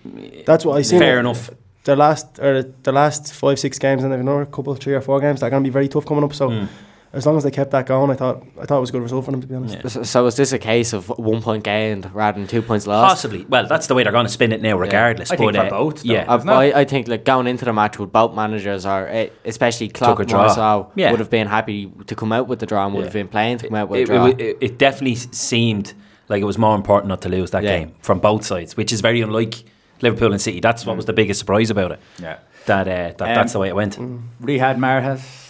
[0.45, 0.99] that's what I mm, see.
[0.99, 1.49] Fair enough.
[1.85, 5.19] The last or the last five six games and they've another couple three or four
[5.19, 6.33] games that are going to be very tough coming up.
[6.33, 6.67] So Mm.
[7.13, 9.03] as long as they kept that going, I thought I thought it was a good
[9.03, 9.75] result for them to be honest.
[9.75, 9.87] Yeah.
[9.87, 13.07] So, so is this a case of one point gained rather than two points lost?
[13.11, 13.45] Possibly.
[13.47, 15.29] Well, that's the way they're going to spin it now, regardless.
[15.31, 16.11] I think but, for uh, both, though.
[16.13, 16.25] Yeah.
[16.27, 20.19] I, I think like going into the match with both managers are eh, especially Klopp
[20.19, 21.11] a more so Yeah.
[21.11, 23.05] would have been happy to come out with the draw and would Yeah.
[23.05, 24.25] have been playing to come out with it, a draw.
[24.25, 25.93] it, it, it definitely seemed
[26.29, 27.77] like it was more important not to lose that Yeah.
[27.77, 29.63] game from both sides, which is very unlike
[30.01, 30.59] Liverpool and City.
[30.59, 31.99] That's what was the biggest surprise about it.
[32.19, 32.37] Yeah.
[32.65, 33.97] That, uh, that Um, that's the way it went.
[34.41, 35.49] Riyad Mahrez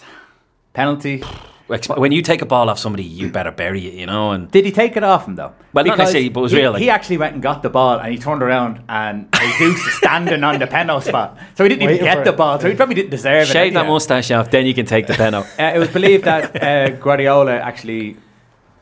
[0.72, 1.22] penalty.
[1.96, 4.30] When you take a ball off somebody, you better bury it, you know.
[4.30, 5.52] And Did he take it off him though?
[5.72, 7.64] Well, not Because necessarily, but it was he, real, like- he actually went and got
[7.64, 9.26] the ball and he turned around and
[9.58, 11.36] Jesus was standing on the penalty spot.
[11.56, 12.60] So he didn't even get the ball.
[12.60, 13.52] So he probably didn't deserve it.
[13.52, 15.46] shave that mustache off, then you can take the pen out.
[15.58, 18.16] Uh, it was believed that uh, Guardiola actually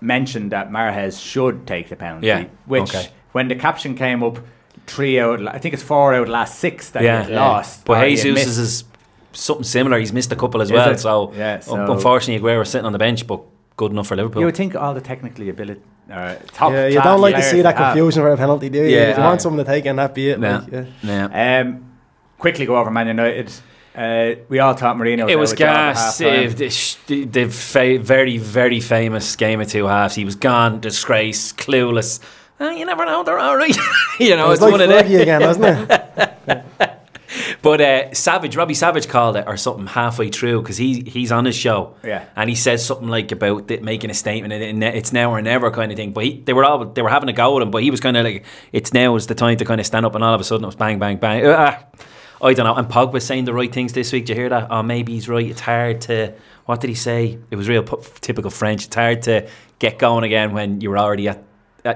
[0.02, 2.26] mentioned that Mahrez should take the penalty.
[2.26, 3.08] Yeah, Which, okay.
[3.32, 4.38] when the caption came up,
[4.86, 7.24] three out, I think it's four out last six that Yeah.
[7.24, 7.40] he Yeah.
[7.40, 7.84] lost.
[7.84, 8.58] But or he had Jesus missed.
[8.58, 8.84] is
[9.32, 9.98] something similar.
[9.98, 10.90] He's missed a couple as Is well.
[10.90, 11.00] it?
[11.00, 13.40] So, Yeah, so- un- unfortunately, Aguero was sitting on the bench, but
[13.76, 14.40] good enough for Liverpool.
[14.40, 15.80] You would think all the technically ability.
[16.12, 16.70] uh, top.
[16.72, 17.94] yeah, you don't like to see that have.
[17.94, 18.84] confusion for a penalty, do you?
[18.94, 19.10] Yeah.
[19.12, 20.38] If you want someone to take it and that be it.
[20.38, 20.58] Yeah.
[20.58, 20.70] Like,
[21.02, 21.28] yeah.
[21.32, 21.60] Yeah.
[21.62, 21.84] Um,
[22.38, 23.50] quickly go over Man United.
[23.96, 25.30] Uh, we all thought Mourinho.
[25.30, 26.18] It was out of job at gas.
[26.18, 26.50] half-time.
[26.56, 30.14] The, the, the fa- very, very famous game of two halves.
[30.16, 32.18] He was gone, disgrace, clueless.
[32.60, 33.76] Uh, you never know, they're all right.
[34.20, 35.06] you know, It it's like one of them.
[35.20, 36.64] again, wasn't it?
[37.62, 41.46] But uh, Savage, Robbie Savage called it or something halfway through because he he's on
[41.46, 41.96] his show.
[42.04, 42.26] Yeah.
[42.36, 45.32] and he says something like about it, making a statement and it- and it's now
[45.32, 46.12] or never kind of thing.
[46.12, 48.00] But he, they were all they were having a go at him, but he was
[48.00, 50.34] kind of like it's now is the time to kind of stand up, and all
[50.34, 51.44] of a sudden it was bang bang bang.
[51.44, 51.82] Uh,
[52.42, 52.74] I don't know.
[52.74, 54.26] And Pogba saying the right things this week.
[54.26, 54.68] Did you hear that?
[54.70, 55.46] Oh, maybe he's right.
[55.46, 56.34] It's hard to.
[56.66, 57.38] What did he say?
[57.50, 58.86] It was real typical French.
[58.86, 59.48] It's hard to
[59.80, 61.42] get going again when you're already at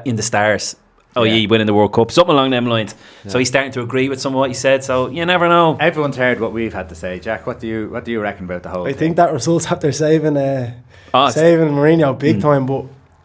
[0.04, 0.76] in the stars.
[1.16, 1.48] Oh yeah, Yeah.
[1.48, 2.94] winning the World Cup, something along them lines.
[3.26, 4.84] So he's starting to agree with some of what he said.
[4.84, 5.76] So you never know.
[5.80, 7.18] Everyone's heard what we've had to say.
[7.18, 8.86] Jack, what do you what do you reckon about the whole?
[8.86, 8.98] I thing?
[8.98, 10.74] think that results after saving uh,
[11.14, 12.42] Oh, saving Mourinho big Mm.
[12.42, 12.66] time.
[12.66, 12.84] But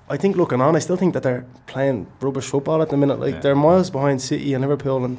[0.10, 3.20] I think looking on, I still think that they're playing rubbish football at the minute.
[3.20, 3.40] Like Yeah.
[3.42, 5.18] they're miles behind City and Liverpool and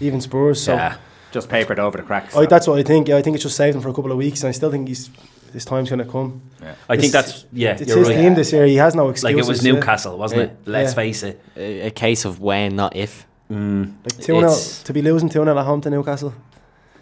[0.00, 0.62] even Spurs.
[0.62, 0.96] So yeah.
[1.32, 2.36] just papered over the cracks.
[2.36, 3.08] I, that's what I think.
[3.08, 4.70] Yeah, I think it's just saved him for a couple of weeks, and I still
[4.70, 5.10] think he's
[5.54, 6.42] his time's going to come.
[6.88, 7.72] I think that's yeah.
[7.72, 8.16] It's you're his right.
[8.16, 8.66] team this year.
[8.66, 9.24] He has no excuses.
[9.36, 9.62] Like it was.
[9.64, 10.50] Newcastle, wasn't it?
[10.66, 10.72] Yeah.
[10.72, 10.96] Let's Yeah.
[10.96, 11.40] face it.
[11.56, 13.26] A, a case of when, not if.
[13.50, 16.32] Mm, Like two 0 It's- to be losing two 0 at home to Newcastle.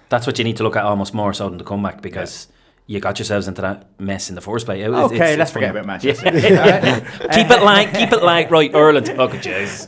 [0.09, 2.49] that's what you need to look at almost more so than the comeback because
[2.87, 4.85] you got yourselves into that mess in the first place.
[4.85, 5.81] It Okay, it's- let's it's forget funny.
[5.81, 6.31] about Manchester.
[7.33, 8.51] keep it light, keep it light.
[8.51, 9.07] Right, Ireland.
[9.17, 9.87] Good jeez.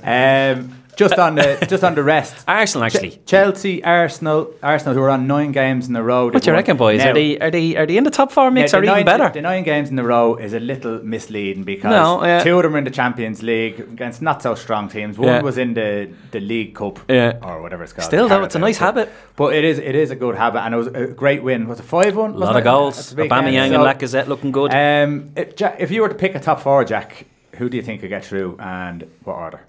[0.57, 2.45] Um, just on the just on the rest.
[2.49, 3.11] Arsenal actually.
[3.11, 6.29] Ch- Chelsea, Arsenal, Arsenal, who are on nine games in a row.
[6.31, 6.99] What do you reckon, boys?
[7.01, 9.05] Now- are they are they are they in the top four mix now, or even
[9.05, 9.31] better?
[9.31, 12.75] The nine games in a row is a little misleading because No, two of them
[12.75, 15.19] are in the Champions League against not so strong teams.
[15.19, 15.43] One Yeah.
[15.43, 17.39] was in the, the League Cup Yeah.
[17.43, 18.05] or whatever it's called.
[18.07, 19.11] Still though, it's a nice habit.
[19.37, 21.67] But it is it is a good habit, and it was a great win.
[21.69, 22.33] Was it five one?
[22.35, 23.15] A lot of goals.
[23.15, 24.73] Aubameyang and Lacazette looking good.
[24.73, 27.27] Um, if, Jack, if you were to pick a top four, Jack,
[27.57, 29.61] who do you think could get through, and what order?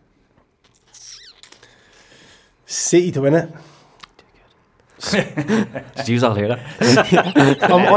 [2.66, 3.50] City to win it.
[5.12, 7.60] Did you all hear that?
[7.64, 7.94] I'm,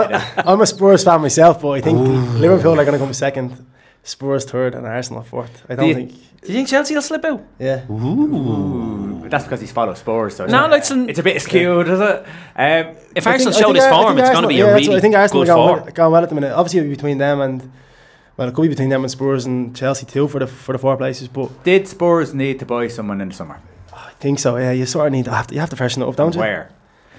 [0.47, 3.65] I, I'm a Spurs fan myself, but I think Liverpool are going to come second,
[4.03, 5.65] Spurs third, and Arsenal fourth.
[5.69, 6.13] I don't you- think.
[6.41, 7.43] Do you think Chelsea will slip out?
[7.59, 7.85] Yeah.
[7.89, 11.41] But that's because he's followed Spurs, so it's, No, not- like some- it's a bit
[11.43, 12.25] skewed, is it?
[12.57, 14.55] Um, If I Arsenal think- show this Ar- I form, think it's going to be
[14.55, 15.85] yeah, a really I think Arsenal good are going form.
[15.85, 16.53] well, going well at the minute.
[16.53, 17.73] Obviously, it'll be between them and
[18.37, 20.79] well, it could be between them and Spurs and Chelsea too for the for the
[20.79, 21.27] four places.
[21.29, 23.61] But did Spurs need to buy someone in the summer?
[24.19, 24.57] I think so.
[24.57, 26.35] Yeah, you sort of need to have to you have to freshen it up, don't
[26.35, 26.41] you?
[26.41, 26.71] Where?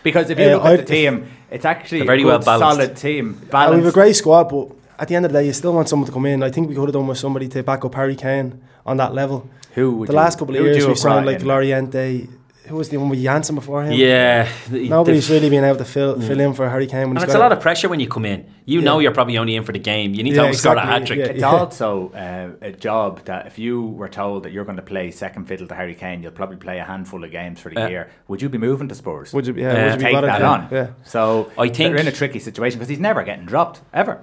[0.04, 2.40] Because if you Uh, look at I'd- the team, it's actually a very good, well
[2.40, 2.76] balanced.
[2.78, 3.26] solid team.
[3.30, 3.94] Uh, we have a Balanced.
[3.94, 6.26] great squad, but at the end of the day, you still want someone to come
[6.26, 6.44] in.
[6.44, 9.14] I think we could have done with somebody to back up Harry Kane on that
[9.14, 9.48] level.
[9.76, 11.40] who would the you- last couple of would years you we've have brought signed like
[11.42, 11.48] in?
[11.48, 12.28] Llorente.
[12.70, 13.94] Who was the one with Janssen before him?
[13.94, 14.48] Yeah.
[14.70, 17.08] the- Nobody's the- really been able to fill fill in for Harry Kane.
[17.10, 18.46] When And it's a lot of pressure when you come in.
[18.66, 18.86] You Yeah.
[18.86, 20.14] know you're probably only in for the game.
[20.14, 21.18] You need to Yeah, almost score a hat trick.
[21.20, 21.26] yeah.
[21.26, 25.10] It's also uh, a job that if you were told that you're going to play
[25.12, 27.88] second fiddle to Harry Kane, you'll probably play a handful of games for the Yeah.
[27.90, 28.08] year.
[28.28, 29.34] Would you be moving to Spurs?
[29.34, 29.62] Would you be?
[29.62, 30.68] Yeah, Uh, would you be take that on?
[30.72, 30.88] Yeah.
[31.04, 34.20] So I think- they're in a tricky situation because he's never getting dropped ever.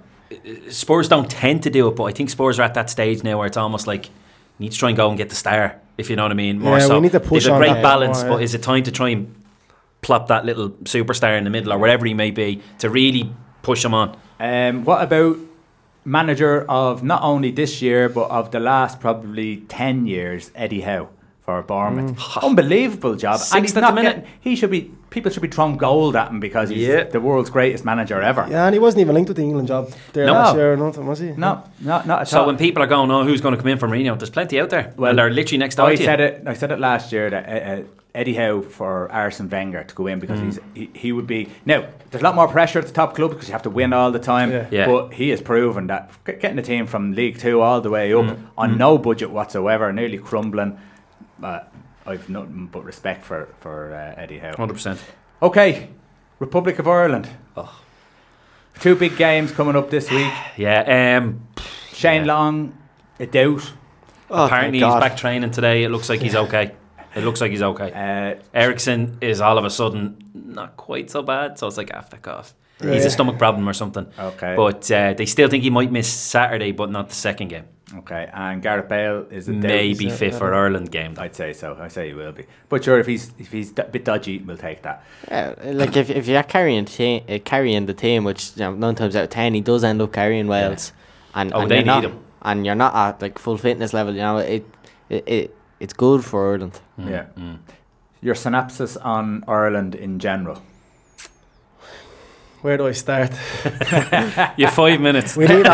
[0.71, 3.39] Spurs don't tend to do it, but I think Spurs are at that stage now
[3.39, 4.13] where it's almost like you
[4.61, 6.59] need to try and go and get the star, if you know what I mean.
[6.59, 7.01] More Yeah, we so.
[7.01, 8.37] need to push There's a on great that balance, more, yeah.
[8.37, 9.35] but is it time to try and
[10.03, 13.33] plop that little superstar in the middle or wherever he may be to really
[13.63, 14.17] push him on?
[14.39, 15.39] Um, what about
[16.05, 21.09] manager of not only this year but of the last probably ten years, Eddie Howe
[21.47, 22.21] for Bournemouth?
[22.43, 23.39] Unbelievable job.
[23.39, 24.17] Sixth and he's not minute.
[24.17, 24.91] getting, he should be.
[25.09, 27.05] People should be throwing gold at him because he's Yeah.
[27.05, 28.47] the world's greatest manager ever.
[28.51, 30.33] Yeah, and he wasn't even linked with the England job there No.
[30.35, 31.31] last year or nothing, was he?
[31.31, 32.47] No, no, not at So all.
[32.47, 34.19] when people are going, oh, who's going to come in for Mourinho?
[34.19, 34.93] There's plenty out there.
[34.97, 36.05] Well, Well, they're literally next door I to you.
[36.05, 36.43] said it.
[36.47, 37.83] I said it last year that uh, uh,
[38.15, 40.45] Eddie Howe for Arsene Wenger to go in because Mm.
[40.45, 41.85] he's he, he would be now.
[42.11, 44.11] There's a lot more pressure at the top club because you have to win all
[44.11, 44.51] the time.
[44.51, 44.67] Yeah.
[44.71, 44.87] Yeah.
[44.87, 48.25] But he has proven that getting the team from League Two all the way up
[48.25, 48.37] Mm.
[48.59, 50.79] on no budget whatsoever, nearly crumbling.
[51.43, 51.61] Uh,
[52.07, 54.53] I've nothing but respect for for uh, Eddie Howe.
[54.53, 54.99] 100%.
[55.43, 55.89] Okay,
[56.39, 57.29] Republic of Ireland.
[57.57, 57.81] Oh.
[58.81, 60.33] Two big games coming up this week.
[60.57, 61.19] Yeah.
[61.19, 61.47] Um,
[61.93, 62.35] Shane Yeah.
[62.35, 62.77] Long,
[63.19, 63.73] a doubt.
[64.31, 65.85] Oh, apparently he's back training today.
[65.85, 66.75] It looks like he's okay.
[67.15, 67.93] It looks like he's okay.
[67.93, 72.03] Uh, Eriksen is all of a sudden not quite so bad, so it's like, ah,
[72.03, 72.55] fuck off.
[72.81, 74.07] He's a stomach problem or something.
[74.19, 74.55] okay.
[74.57, 77.65] But uh, they still think he might miss Saturday, but not the second game.
[77.99, 79.53] Okay, and Gareth Bale is a.
[79.53, 80.39] Maybe yeah, fit yeah.
[80.39, 81.15] for Ireland game.
[81.15, 81.23] though.
[81.23, 81.79] I'd say so.
[81.81, 82.45] I say he will be.
[82.69, 85.05] But sure, if he's if he's a bit dodgy, we'll take that.
[85.29, 88.97] Yeah, like if, if you're carrying te- uh, carrying the team, which you know, nine
[88.97, 90.93] times out of ten he does end up carrying Wales,
[91.35, 92.19] and, Oh, and they you're not, need him.
[92.43, 94.13] and you're not at like full fitness level.
[94.13, 94.67] You know, it
[95.09, 96.81] it, it it's good for Ireland.
[96.99, 97.27] Yeah.
[97.39, 97.59] Mm.
[98.21, 100.61] Your synopsis on Ireland in general.
[102.63, 103.31] Where do I start?
[104.59, 105.37] You have five minutes.
[105.37, 105.73] We need a,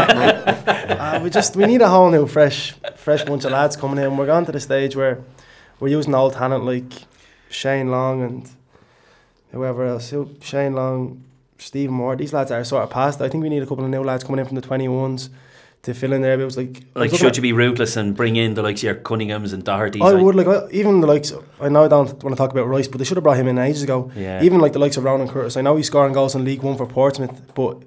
[1.03, 4.17] uh, we just we need a whole new fresh fresh bunch of lads coming in.
[4.17, 5.19] We're going to the stage where
[5.81, 6.93] we're using old talent like
[7.51, 8.51] Shane Long and
[9.53, 10.13] whoever else.
[10.41, 11.23] Shane Long,
[11.59, 12.17] Stephen Moore.
[12.17, 13.21] These lads are sort of past.
[13.21, 15.31] I think we need a couple of new lads coming in from the twenty ones
[15.83, 16.41] to fill in there.
[16.41, 18.81] It was like I was Like, should you be ruthless and bring in the likes
[18.81, 20.01] of your Cunninghams and Doherty's?
[20.03, 21.33] I like- would like I- even the likes.
[21.61, 23.49] I know I don't want to talk about Rice, but they should have brought him
[23.49, 24.11] in ages ago.
[24.17, 24.43] Yeah.
[24.43, 25.57] Even like the likes of Ronan Curtis.
[25.57, 27.79] I know he's scoring goals in League One for Portsmouth, but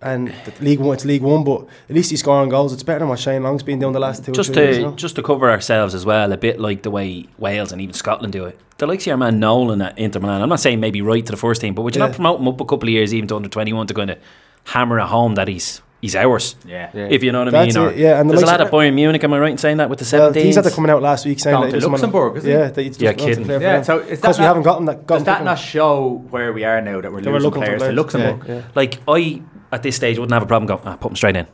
[0.00, 2.72] and the League One it's League One, but at least he's scoring goals.
[2.72, 4.32] It's better than what Shane Long's been doing the last two.
[4.32, 4.96] just years, to you know?
[4.96, 8.32] just to cover ourselves as well, a bit like the way Wales and even Scotland
[8.32, 8.58] do it.
[8.78, 10.40] The likes of your man Nolan at Inter Milan.
[10.42, 12.06] I'm not saying maybe right to the first team, but would you Yeah.
[12.08, 14.18] not promote him up a couple of years, even to under 21, to kind of
[14.64, 16.90] hammer it home that he's he's ours, Yeah.
[16.92, 17.06] Yeah.
[17.10, 17.76] if you know what I mean?
[17.78, 19.24] Or it, yeah, and the there's a likes lad of- at Bayern Munich.
[19.24, 20.42] Am I right in saying that with the Well, 17s?
[20.44, 22.44] he's had to coming out last week saying Gone that to he doesn't Luxembourg, is
[22.44, 22.50] he?
[22.50, 23.46] Yeah, that he just Yeah, wants kidding.
[23.46, 23.84] Yeah, them.
[23.84, 25.06] so is that because we haven't gotten that.
[25.06, 27.66] Does Gotten that not show where we are now that we're They losing looking for
[27.66, 27.96] players to players.
[27.96, 28.44] Luxembourg?
[28.48, 28.62] Yeah, yeah.
[28.74, 29.40] like I
[29.72, 30.80] at this stage wouldn't have a problem going.
[30.84, 31.46] Ah, put him straight in,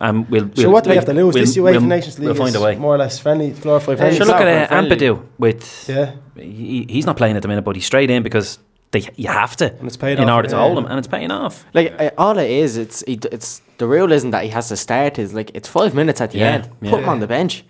[0.00, 0.48] and we'll.
[0.54, 1.34] So we'll- what do we have to lose?
[1.34, 2.74] we'll- this UEFA we'll- Nations League We'll find a way.
[2.76, 4.16] more or less friendly, glorified Yeah, friendly.
[4.16, 4.74] Sure, look at uh.
[4.82, 8.58] Ampadu with Yeah, he, he's not playing at the minute, but he's straight in because
[8.92, 10.36] they you have to and it's paid in off.
[10.36, 11.64] order to hold him, and it's paying off.
[11.74, 14.68] Like uh, all it is, it's he, d- it's the rule isn't that he has
[14.68, 15.18] to start.
[15.18, 16.70] Is like it's five minutes at the Yeah, end.
[16.80, 16.90] yeah.
[16.90, 17.64] Put him on the bench,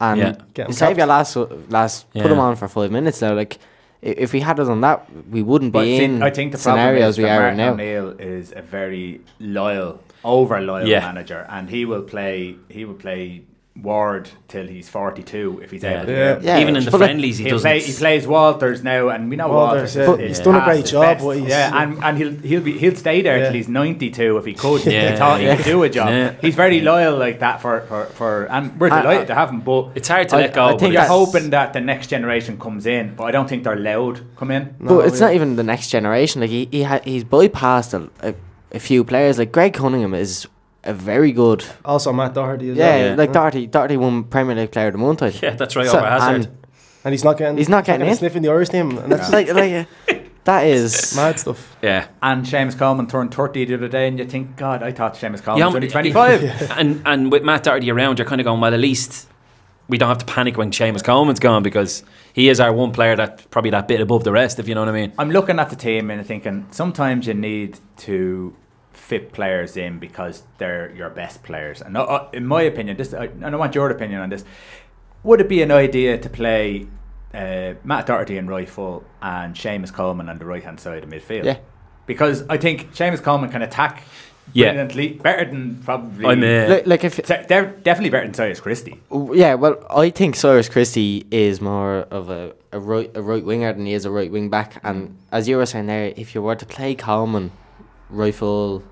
[0.00, 0.34] and Yeah.
[0.68, 0.98] You save capped.
[0.98, 1.36] your last
[1.68, 2.06] last.
[2.14, 2.22] Yeah.
[2.22, 3.34] Put him on for five minutes now.
[3.34, 3.58] Like
[4.00, 6.58] if we had it on that, we wouldn't be But see, in I think the
[6.58, 7.82] problem scenarios is we that are in Martin now.
[7.84, 11.00] O'Neill is a very loyal, over loyal Yeah.
[11.00, 12.56] manager, and he will play.
[12.68, 13.42] He will play
[13.74, 15.96] Ward till he's forty-two if he's Yeah.
[16.02, 16.12] able to.
[16.12, 16.38] Yeah.
[16.42, 17.70] Yeah, Even in the but friendlies, he He'll doesn't.
[17.70, 19.96] play, he plays Walters now, and we know Walters, Walters.
[19.96, 20.02] yeah.
[20.26, 21.24] is- is he's done a great job, best.
[21.24, 23.44] but he's- yeah, and, and he'll he'll be he'll stay there Yeah.
[23.46, 24.84] till he's ninety-two if he could.
[24.84, 25.52] Yeah, he thought yeah.
[25.52, 26.10] he could do a job.
[26.10, 26.32] Yeah.
[26.42, 29.60] He's very loyal like that for for, for and we're delighted I- to have him.
[29.60, 30.66] But it's hard to I- let go.
[30.66, 33.72] I think you're hoping that the next generation comes in, but I don't think they're
[33.72, 34.74] allowed come in.
[34.80, 35.28] No, but it's yeah.
[35.28, 36.42] not even the next generation.
[36.42, 38.34] Like he, he ha- he's bypassed a, a,
[38.72, 39.38] a few players.
[39.38, 40.46] Like Greg Cunningham is
[40.84, 41.64] a very good.
[41.84, 43.08] Also, Matt Doherty as Yeah, well.
[43.10, 43.14] Yeah.
[43.16, 43.66] like Doherty.
[43.66, 45.22] Doherty won Premier League Player of the Month.
[45.22, 45.42] I think.
[45.42, 45.86] yeah, that's right.
[45.86, 46.34] So- over Hazard.
[46.34, 46.48] and
[47.04, 47.56] and he's not getting.
[47.58, 48.14] He's not getting in.
[48.16, 49.72] sniffing the Irish team, and that's like like
[50.08, 50.14] uh,
[50.44, 51.76] that is mad stuff.
[51.82, 52.06] yeah.
[52.22, 55.42] And Seamus Coleman turned 30 the other day, and you think, God, I thought Seamus
[55.42, 56.70] Coleman Yeah, was only um, 25.
[56.78, 59.28] and and with Matt Doherty around, you're kind of going, well, at least
[59.88, 63.16] we don't have to panic when Seamus Coleman's gone because he is our one player
[63.16, 65.12] that's probably that bit above the rest, if you know what I mean.
[65.18, 68.54] I'm looking at the team and thinking, sometimes you need to
[69.12, 71.82] fit players in because they're your best players.
[71.82, 74.42] And uh, uh, in my opinion, this I, and I want your opinion on this.
[75.22, 76.86] Would it be an idea to play
[77.34, 81.10] uh, Matt Doherty in right full and Seamus Coleman on the right hand side of
[81.10, 81.44] midfield?
[81.44, 81.58] Yeah.
[82.06, 83.94] Because I think Seamus Coleman can attack
[84.54, 84.70] Yeah.
[84.72, 86.24] brilliantly, better than probably.
[86.26, 88.98] I'm uh, like, like if Te- They're definitely better than Cyrus Christie.
[89.34, 89.54] yeah.
[89.62, 93.84] Well, I think Cyrus Christie is more of a, a right a right winger than
[93.86, 94.80] he is a right wing back.
[94.82, 97.50] And as you were saying there, if you were to play Coleman
[98.10, 98.82] right full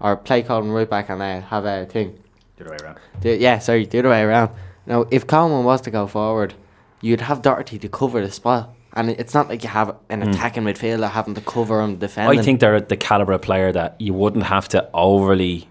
[0.00, 2.18] or play Coleman right back and uh, have a thing,
[2.56, 2.98] Do The other way around.
[3.20, 4.50] the, yeah, sorry, do the other way around.
[4.86, 6.54] Now, if Coleman was to go forward,
[7.00, 8.72] you'd have Doherty to cover the spot.
[8.92, 12.30] And it's not like you have an attacking midfielder having to cover and defend.
[12.30, 15.68] I think they're the caliber of player that you wouldn't have to overly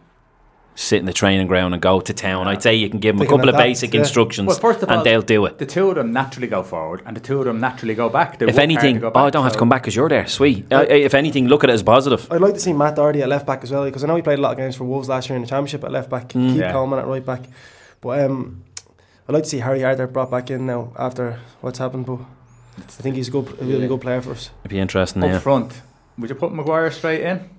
[0.77, 2.47] sit in the training ground and go to town.
[2.49, 4.01] I'd say you can give them They a can couple of basic yeah.
[4.01, 5.57] instructions Well, first of and all, they'll do it.
[5.57, 8.37] The two of them naturally go forward, and the two of them naturally go back.
[8.39, 9.95] They If work hard anything, to go oh, I don't have to come back because
[9.95, 10.27] you're there.
[10.27, 10.71] Sweet.
[10.71, 12.27] Uh, if anything, look at it as positive.
[12.31, 14.21] I'd like to see Matt Doherty at left back as well because I know he
[14.21, 16.27] played a lot of games for Wolves last year in the Championship at left back.
[16.29, 16.49] Mm.
[16.51, 16.71] Keep Yeah.
[16.73, 17.43] Coleman at right back.
[18.01, 18.63] But um,
[19.29, 22.05] I'd like to see Harry Arter brought back in now after what's happened.
[22.05, 22.19] But
[22.77, 23.87] I think he's a good, a really Yeah.
[23.87, 24.49] good player for us.
[24.61, 25.23] It'd be interesting.
[25.23, 25.39] Up Yeah.
[25.39, 25.81] front,
[26.17, 27.49] would you put Maguire straight in?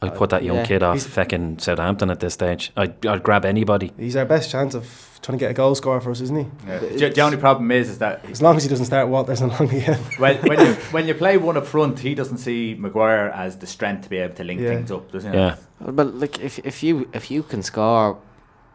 [0.00, 0.64] I'd put that young Yeah.
[0.66, 2.70] kid off He's- fucking Southampton at this stage.
[2.76, 3.90] I'd, I'd grab anybody.
[3.98, 6.46] He's our best chance of trying to get a goal scorer for us, isn't he?
[6.98, 9.50] The, the only problem is, is that As long as he doesn't start Walters and
[9.58, 9.98] long again.
[10.20, 13.66] well, when you when you play one up front, he doesn't see Maguire as the
[13.66, 14.68] strength to be able to link Yeah.
[14.68, 15.30] things up, does he?
[15.30, 15.56] Yeah.
[15.80, 18.18] But like, if if you if you can score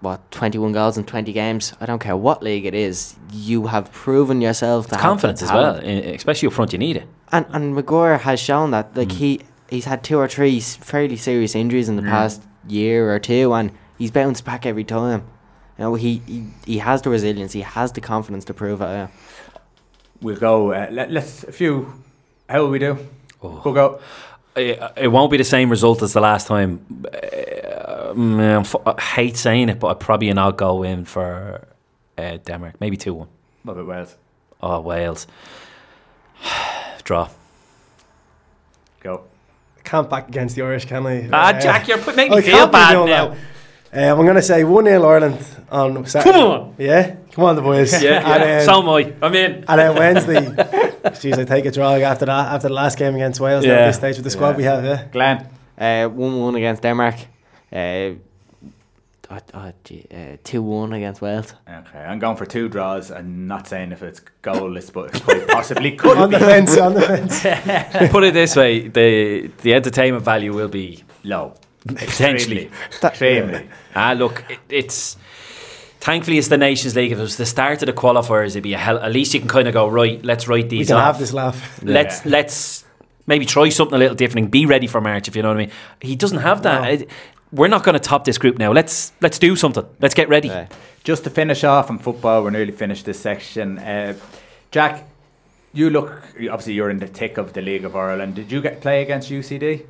[0.01, 3.67] what twenty one goals in twenty games, I don't care what league it is, you
[3.67, 6.73] have proven yourself to have Confidence as well, especially up front.
[6.73, 7.07] You need it.
[7.31, 9.11] And and Maguire has shown that like Mm.
[9.17, 9.39] he
[9.73, 12.09] he's had two or three fairly serious injuries in the Mm.
[12.09, 15.21] past year or two, and he's bounced back every time.
[15.77, 18.85] You know, he, he he has the resilience, he has the confidence to prove it.
[18.85, 19.07] Yeah.
[20.21, 20.71] We'll go.
[20.73, 21.93] Uh, let, let's a few.
[22.49, 22.97] How will we do?
[23.41, 23.61] Oh.
[23.65, 23.99] We'll go.
[24.55, 26.79] It, it won't be the same result as the last time.
[27.13, 31.67] Uh, I'm fu- I hate saying it, but I'd probably not go in for
[32.17, 32.75] uh, Denmark.
[32.79, 33.27] Maybe 2 1.
[33.63, 34.17] What about Wales?
[34.61, 35.27] Oh, Wales.
[37.03, 37.29] Draw.
[38.99, 39.23] Go.
[39.83, 41.29] Can't back against the Irish, can I?
[41.31, 43.05] Ah, Uh, Jack, you're put, making me feel bad now.
[43.91, 44.11] that.
[44.11, 45.37] Um, I'm going to say 1 0 Ireland
[45.71, 46.31] on Saturday.
[46.39, 46.75] Come on.
[46.77, 47.15] Yeah?
[47.33, 47.91] Come on, the boys.
[48.03, 48.37] Yeah, And yeah.
[48.39, 49.13] then- so am I.
[49.21, 49.65] I'm in.
[49.67, 50.41] And then Wednesday,
[51.21, 53.65] jeez, I take a draw after that, after the last game against Wales.
[53.65, 53.73] Yeah.
[53.73, 53.79] Yeah.
[53.81, 54.57] At this stage with the squad Yeah.
[54.57, 55.03] we have, yeah.
[55.11, 55.47] Glenn.
[55.77, 57.15] Uh, one one against Denmark.
[57.71, 58.11] Uh,
[59.33, 61.53] oh, oh, gee, uh, two one against Wales.
[61.69, 63.11] Okay, I'm going for two draws.
[63.11, 66.77] I'm not saying if it's goalless, but it quite possibly could on be the fence,
[66.77, 67.01] on the
[67.41, 68.11] fence.
[68.11, 71.53] Put it this way: the the entertainment value will be low.
[71.87, 72.69] potentially.
[73.03, 73.67] Extremely.
[73.95, 75.17] Ah, look, it, it's
[75.99, 77.11] thankfully it's the Nations League.
[77.11, 78.99] If it was the start of the qualifiers, it'd be a hell.
[78.99, 80.23] At least you can kind of go right.
[80.23, 80.71] Let's write these.
[80.71, 81.05] We these can off.
[81.05, 81.83] have this laugh.
[81.83, 82.85] Let's let's
[83.25, 85.27] maybe try something a little different and be ready for March.
[85.27, 85.71] If you know what I mean.
[86.01, 86.99] He doesn't have that.
[86.99, 87.05] No.
[87.53, 88.71] It- we're not going to top this group now.
[88.71, 89.85] Let's let's do something.
[89.99, 90.47] Let's get ready.
[90.47, 90.67] Yeah.
[91.03, 93.77] Just to finish off on football, we're nearly finished this section.
[93.79, 94.13] Uh,
[94.71, 95.03] Jack,
[95.73, 98.35] you look obviously you're in the thick of the League of Ireland.
[98.35, 99.85] Did you get play against UCD?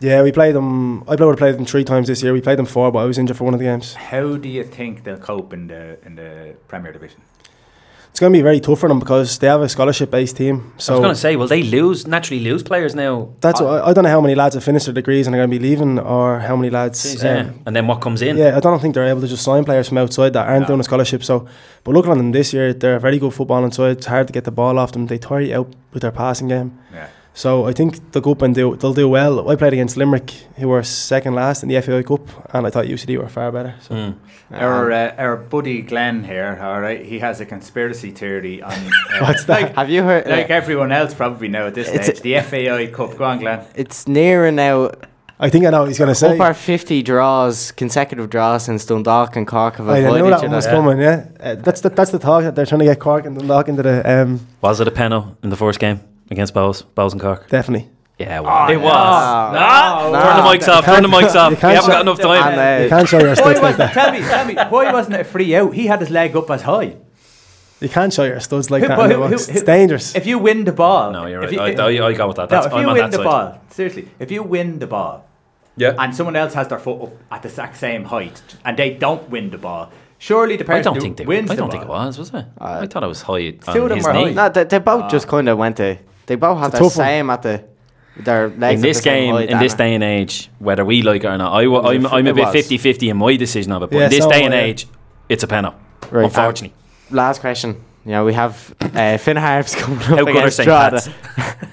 [0.00, 1.02] Yeah, we played them.
[1.04, 2.32] I would have played them three times this year.
[2.32, 3.94] We played them four, but I was injured for one of the games.
[3.94, 7.20] How do you think they'll cope in the in the Premier Division?
[8.12, 10.74] It's going to be very tough for them because they have a scholarship-based team.
[10.76, 13.34] So I was going to say, will they lose naturally lose players now?
[13.40, 15.38] that's what, I, I don't know how many lads have finished their degrees and are
[15.38, 17.02] going to be leaving, or how many lads.
[17.02, 17.48] Jeez, yeah.
[17.48, 18.36] um, and then what comes in?
[18.36, 20.66] Yeah, I don't think they're able to just sign players from outside that aren't No.
[20.68, 21.24] doing a scholarship.
[21.24, 21.48] So,
[21.84, 23.96] but looking at them this year, they're a very good footballing side.
[23.96, 25.06] It's hard to get the ball off them.
[25.06, 26.78] They tire you out with their passing game.
[26.92, 27.08] Yeah.
[27.34, 28.76] So I think they'll go up and do.
[28.76, 29.48] They'll do well.
[29.48, 32.20] I played against Limerick, who were second last in the FAI Cup,
[32.54, 33.74] and I thought UCD were far better.
[33.80, 34.14] So Mm.
[34.50, 38.72] Our uh, our buddy Glenn here, all right, he has a conspiracy theory on.
[39.12, 39.62] Uh, What's that?
[39.62, 40.26] Like, Have you heard?
[40.26, 43.16] like everyone else probably know at this It's stage, the FAI Cup.
[43.16, 43.64] Go on, Glenn.
[43.74, 44.90] it's nearer now.
[45.40, 46.34] I think I know what he's going to say.
[46.34, 50.40] Up our 50 draws, consecutive draws since Dundalk and Cork have I avoided knew each
[50.40, 50.98] that one was coming.
[51.00, 53.68] Yeah, uh, that's the that's the talk that they're trying to get Cork and Dundalk
[53.68, 56.00] into the um, Was it a penalty in the first game
[56.32, 57.48] against Bohs, Bohs and Cork?
[57.48, 57.88] definitely.
[58.18, 58.84] Yeah, well, it no.
[58.84, 59.52] was.
[60.12, 60.20] No.
[60.20, 60.84] Turn the mics off.
[60.84, 61.50] Turn the mics off.
[61.50, 62.52] We can't haven't show- got enough time.
[62.52, 63.92] And, uh, You can't show your Why studs like wasn't, that.
[63.94, 65.74] tell me, tell me, why wasn't it a free out?
[65.74, 66.96] He had his leg up as high.
[67.80, 69.46] You can't show your studs like Who- that in the who- box.
[69.46, 70.14] who- It's dangerous.
[70.14, 71.74] If you win the ball, No, you're if right.
[71.76, 72.42] you- I, I, I go with that.
[72.50, 73.24] no, That's, if I'm you on win that the side.
[73.24, 75.24] ball, seriously, if you win the ball,
[75.76, 75.94] Yeah.
[75.98, 79.28] and someone else has their foot up at the exact same height, and they don't
[79.30, 81.24] win the ball, surely the person I don't who think they.
[81.24, 82.18] wins I the don't think it ball- was.
[82.18, 82.44] Was it?
[82.60, 84.24] I thought it was high two on of them his were knee.
[84.26, 84.30] high.
[84.32, 85.98] No, they, they both just kind of went to.
[86.32, 86.90] They both have It's a their one.
[86.90, 87.64] same at the.
[88.16, 91.26] Their legs in this game, height, in this day and age, whether we like it
[91.26, 92.52] or not, I, w- It was a I'm, f- I'm a bit was.
[92.52, 93.90] 50 50 in my decision of it.
[93.90, 94.60] But Yeah, in this so day and yeah.
[94.60, 94.86] age,
[95.30, 95.76] it's a penalty.
[96.10, 96.74] Right, Unfortunately.
[97.10, 97.82] Last question.
[98.04, 100.66] You know, we have uh, Finn Harps coming up How against St.
[100.66, 101.10] Strata.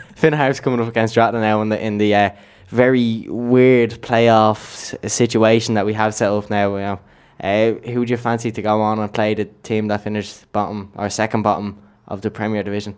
[0.15, 2.29] Finn Harps coming up against Strata now in the in the uh,
[2.69, 6.75] very weird playoff situation that we have set up now.
[6.75, 6.99] You know,
[7.43, 10.91] uh, who would you fancy to go on and play the team that finished bottom
[10.95, 12.95] or second bottom of the Premier Division?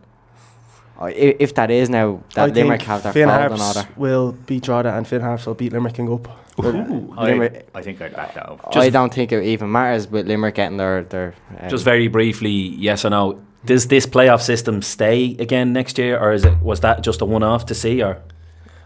[1.02, 3.78] Or i- if that is now I that Limerick think have their Finn fault Harps
[3.78, 3.90] order.
[3.98, 6.28] will beat Drogheda and Finn Harps will beat Limerick and go up.
[6.60, 8.76] I, Limerick- I think I'd back that up.
[8.76, 11.34] I don't think it even matters with Limerick getting their their.
[11.60, 13.40] Um, Just very briefly, yes or no.
[13.66, 17.26] Does this playoff system stay again next year, or is it was that just a
[17.26, 18.02] one-off to see?
[18.04, 18.18] Or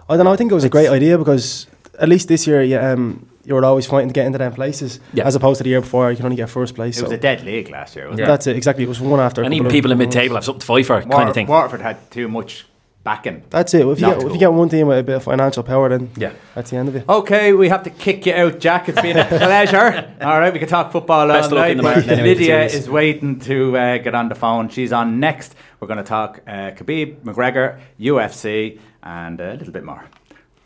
[0.09, 0.31] I don't know.
[0.33, 1.67] I think it was a great idea because
[1.99, 4.99] at least this year, you, um, you were always fighting to get into them places,
[5.13, 5.25] Yeah.
[5.25, 6.97] as opposed to the year before, you can only get first place.
[6.97, 8.27] It was a dead league last year, wasn't Yeah.
[8.27, 8.83] That's it exactly.
[8.83, 9.41] It was one after.
[9.41, 11.09] a and even people in mid-table have something to fight for, it?
[11.09, 11.47] kind of thing.
[11.47, 12.65] Waterford had too much
[13.03, 13.43] backing.
[13.51, 13.85] That's it.
[13.85, 16.09] If you get, if you get one team with a bit of financial power, then
[16.17, 16.31] Yeah.
[16.55, 17.03] that's the end of it.
[17.07, 18.89] Okay, we have to kick you out, Jack.
[18.89, 20.11] It's been a pleasure.
[20.21, 21.97] All right, we can talk football Best all of luck night.
[21.99, 24.69] in the anyway, Lydia is waiting to uh, get on the phone.
[24.69, 25.53] She's on next.
[25.79, 30.03] We're going to talk uh, Khabib, McGregor, UFC, and a little bit more.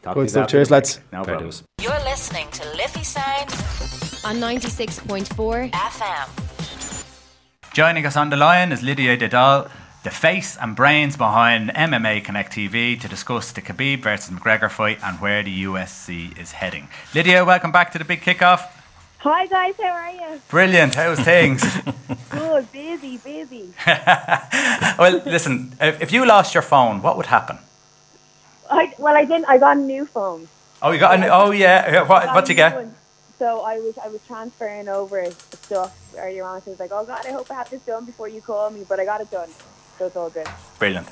[0.01, 0.41] Talk Good you stuff.
[0.43, 0.83] after Cheers, the break.
[0.83, 0.99] lads.
[1.11, 1.49] No Fair problem.
[1.49, 1.63] dues.
[1.81, 3.49] You're listening to Liffey Sound
[4.25, 7.73] on 96.4 FM.
[7.73, 9.69] Joining us on the line is Lydia Des Dolles,
[10.03, 14.99] the face and brains behind MMA Connect TV, to discuss the Khabib versus McGregor fight
[15.03, 16.87] and where the UFC is heading.
[17.13, 18.61] Lydia, welcome back to the big kickoff.
[19.19, 20.41] Hi guys, how are you?
[20.49, 20.95] Brilliant.
[20.95, 21.61] How's things?
[22.29, 23.73] Good, busy, busy.
[24.97, 27.57] well, listen, if, if you lost your phone, what would happen?
[28.69, 29.45] I, well, I didn't.
[29.45, 30.47] I got a new phone.
[30.81, 32.03] Oh, you got a an, oh yeah.
[32.03, 32.75] What what you get?
[32.75, 32.95] one.
[33.37, 36.61] So I was I was transferring over stuff earlier on.
[36.61, 38.69] So I was like, oh God, I hope I have this done before you call
[38.69, 38.85] me.
[38.87, 39.49] But I got it done,
[39.97, 40.47] so it's all good.
[40.77, 41.07] Brilliant.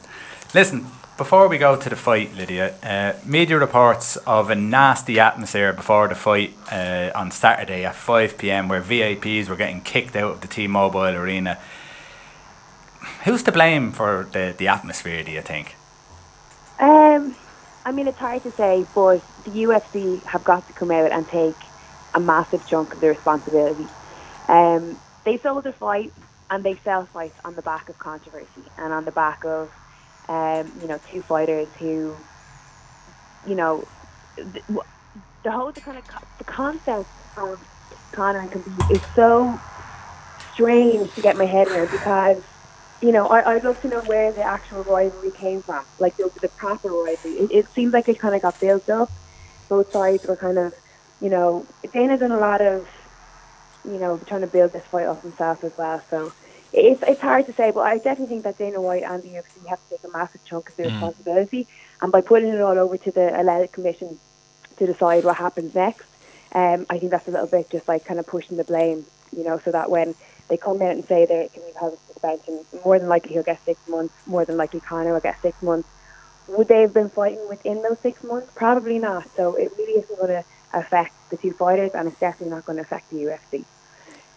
[0.53, 0.88] Listen,
[1.18, 6.08] before we go to the fight, Lydia, uh, media reports of a nasty atmosphere before
[6.08, 10.41] the fight uh, on Saturday at 5 pm where VIPs were getting kicked out of
[10.41, 11.58] the T Mobile Arena.
[13.26, 15.76] Who's to blame for the, the atmosphere, do you think?
[16.80, 17.36] Um,
[17.88, 21.25] I mean, it's hard to say, but the UFC have got to come out and
[21.29, 21.55] take
[22.13, 23.88] a massive chunk of the responsibility.
[24.49, 26.11] Um, they sold their fight
[26.49, 29.71] and they sell fights on the back of controversy and on the back of,
[30.27, 32.13] um, you know, two fighters who,
[33.47, 33.88] you know,
[34.35, 34.61] the,
[35.43, 36.03] the whole the kind of
[36.39, 37.07] the concept
[37.38, 37.65] of
[38.11, 39.57] Conor and Khabib is so
[40.51, 42.43] strange to get my head around because
[43.02, 46.30] you know, I, I'd love to know where the actual rivalry came from, like the,
[46.41, 47.36] the proper rivalry.
[47.39, 49.12] It, it seems like it kind of got built up,
[49.70, 50.74] both sides were kind of,
[51.20, 52.86] you know, Dana done a lot of,
[53.84, 56.02] you know, trying to build this fight up himself as well.
[56.10, 56.34] So
[56.74, 59.66] it's it's hard to say, but I definitely think that Dana White and the UFC
[59.70, 60.86] have to take a massive chunk of the Mm.
[60.86, 61.68] responsibility,
[62.02, 64.20] and by putting it all over to the Athletic Commission
[64.80, 66.08] to decide what happens next,
[66.56, 69.43] um, I think that's a little bit just like kind of pushing the blame, you
[69.43, 70.16] know, so that when
[70.48, 73.43] they come out and say they can we have a suspension, more than likely he'll
[73.43, 75.88] get six months, more than likely Conor will get six months.
[76.48, 78.50] Would they have been fighting within those six months?
[78.56, 79.28] Probably not.
[79.36, 80.43] So it really isn't going to
[80.74, 83.66] affect the two fighters, and it's definitely not going to affect the UFC.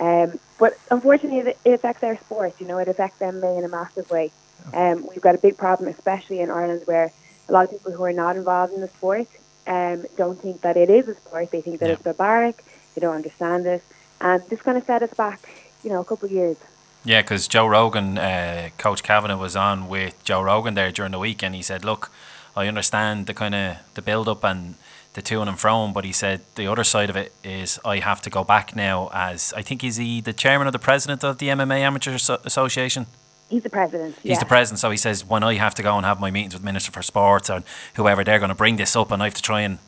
[0.01, 2.55] Um, but unfortunately, it, affects our sport.
[2.59, 4.33] You know, it affects them in a massive way.
[4.73, 7.13] Um, we've got a big problem, especially in Ireland, where
[7.49, 9.29] a lot of people who are not involved in the sport
[9.67, 11.51] um, don't think that it is a sport.
[11.51, 11.93] They think that Yeah.
[11.95, 12.65] it's barbaric.
[12.95, 13.83] They don't understand it,
[14.21, 15.49] and this kind of set us back,
[15.83, 16.57] you know, a couple of years.
[17.05, 21.19] Yeah, because Joe Rogan, uh, Coach Kavanagh was on with Joe Rogan there during the
[21.19, 22.11] week, and he said, "Look,
[22.55, 24.75] I understand the kind of the build up and
[25.15, 28.23] the to and fro, but he said the other side of it is I have
[28.23, 31.39] to go back now as I think he's he the chairman or the president of
[31.39, 33.07] the MMA Amateur Asso- Association.
[33.49, 34.15] He's the president.
[34.23, 36.55] He's the president, so he says when I have to go and have my meetings
[36.55, 37.65] with Minister for Sports and
[37.95, 39.79] whoever they're going to bring this up, and I have to try and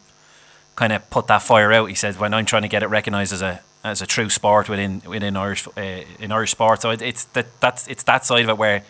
[0.75, 1.87] kind of put that fire out.
[1.89, 4.69] He says when I'm trying to get it recognised as a as a true sport
[4.69, 5.81] within within Irish uh,
[6.19, 6.83] in Irish sport.
[6.83, 8.85] So it, it's that that's it's that side of it where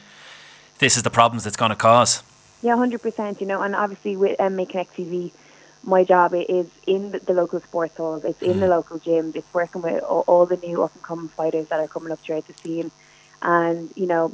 [0.79, 2.23] this is the problems it's going to cause.
[2.63, 3.41] Yeah, hundred percent.
[3.41, 5.33] You know, and obviously with MMA Connect TV,
[5.83, 8.25] my job is in the, local sports halls.
[8.25, 9.35] It's in the local gyms.
[9.35, 12.21] It's working with all, all the new up and coming fighters that are coming up
[12.21, 12.91] throughout the scene,
[13.41, 14.33] and you know,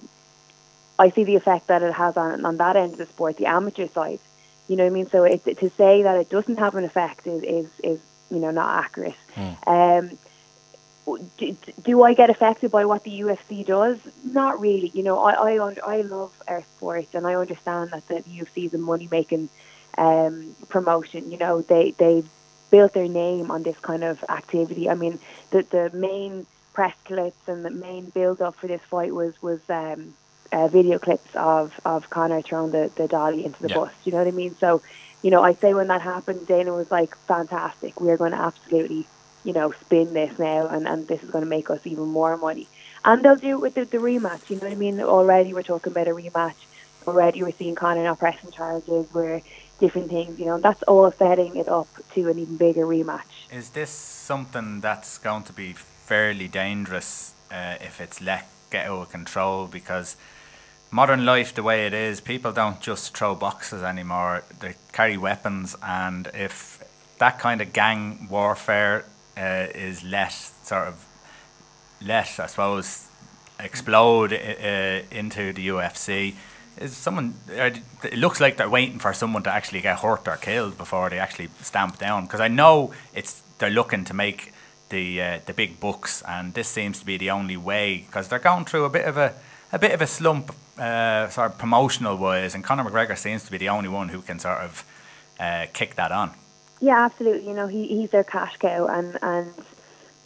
[0.99, 3.47] I see the effect that it has on on that end of the sport, the
[3.47, 4.21] amateur side.
[4.67, 5.09] You know what I mean?
[5.09, 8.01] So it, to say that it doesn't have an effect is is, is
[8.31, 9.15] you know not accurate.
[9.67, 10.19] Um,
[11.17, 13.99] do, do I get affected by what the UFC does?
[14.25, 14.89] Not really.
[14.95, 18.75] You know, I I, I love our sport and I understand that the UFC is
[18.75, 19.49] a money making
[19.97, 21.31] um, promotion.
[21.33, 22.23] You know, they they
[22.71, 24.89] built their name on this kind of activity.
[24.89, 25.19] I mean,
[25.51, 29.61] the the main press clips and the main build up for this fight was was
[29.69, 30.15] um,
[30.53, 33.75] uh, video clips of of Conor throwing the the dolly into the Yeah.
[33.75, 33.93] bus.
[34.05, 34.55] You know what I mean?
[34.61, 34.83] So,
[35.23, 38.01] you know, I say when that happened, Dana was like, "Fantastic!
[38.01, 39.07] We are going to absolutely."
[39.45, 42.37] You know, spin this now, and, and this is going to make us even more
[42.37, 42.69] money.
[43.05, 44.51] And they'll do it with the, the rematch.
[44.51, 45.01] You know what I mean?
[45.01, 46.55] Already we're talking about a rematch.
[47.07, 49.41] Already we're seeing Conor not pressing charges, where
[49.79, 50.39] different things.
[50.39, 53.23] You know, that's all setting it up to an even bigger rematch.
[53.53, 59.03] Is this something that's going to be fairly dangerous uh, if it's let get out
[59.03, 59.67] of control?
[59.67, 60.17] Because
[60.91, 64.43] modern life, the way it is, people don't just throw boxes anymore.
[64.61, 66.83] They carry weapons, and if
[67.19, 69.05] that kind of gang warfare
[69.39, 71.07] uh, is let sort of
[72.05, 73.09] let, I suppose,
[73.61, 76.35] explode uh, into the UFC.
[76.79, 77.35] Is someone?
[77.49, 81.19] It looks like they're waiting for someone to actually get hurt or killed before they
[81.19, 82.25] actually stamp down.
[82.25, 84.53] Because I know it's they're looking to make
[84.91, 88.05] the uh, the big bucks, and this seems to be the only way.
[88.07, 89.35] Because they're going through a bit of a
[89.73, 93.51] a bit of a slump, uh, sort of promotional wise, and Conor McGregor seems to
[93.51, 94.85] be the only one who can sort of
[95.41, 96.31] uh, kick that on.
[96.81, 97.49] Yeah, absolutely.
[97.49, 99.53] You know, he, he's their cash cow, and and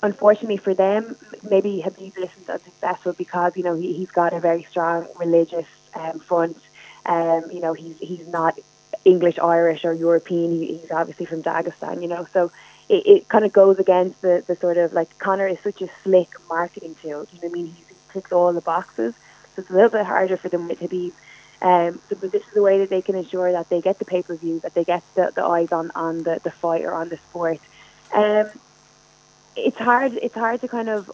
[0.02, 1.16] unfortunately for them,
[1.48, 6.18] maybe Habib isn't unsuccessful because you know he he's got a very strong religious um,
[6.20, 6.58] front.
[7.06, 8.58] Um, you know, he's he's not
[9.04, 10.52] English, Irish, or European.
[10.52, 12.02] He, he's obviously from Dagestan.
[12.02, 12.52] You know, so
[12.88, 15.88] it, it kind of goes against the the sort of like Conor is such a
[16.02, 17.26] slick marketing tool.
[17.32, 17.66] You know what I mean?
[17.66, 19.14] He ticks all the boxes,
[19.54, 21.14] so it's a little bit harder for them with Habib.
[21.62, 24.04] Um, so, but this is the way that they can ensure that they get the
[24.04, 26.92] pay per view, that they get the, the eyes on, on the, the fight or
[26.92, 27.60] on the sport.
[28.12, 28.46] Um,
[29.56, 30.14] it's hard.
[30.14, 31.10] It's hard to kind of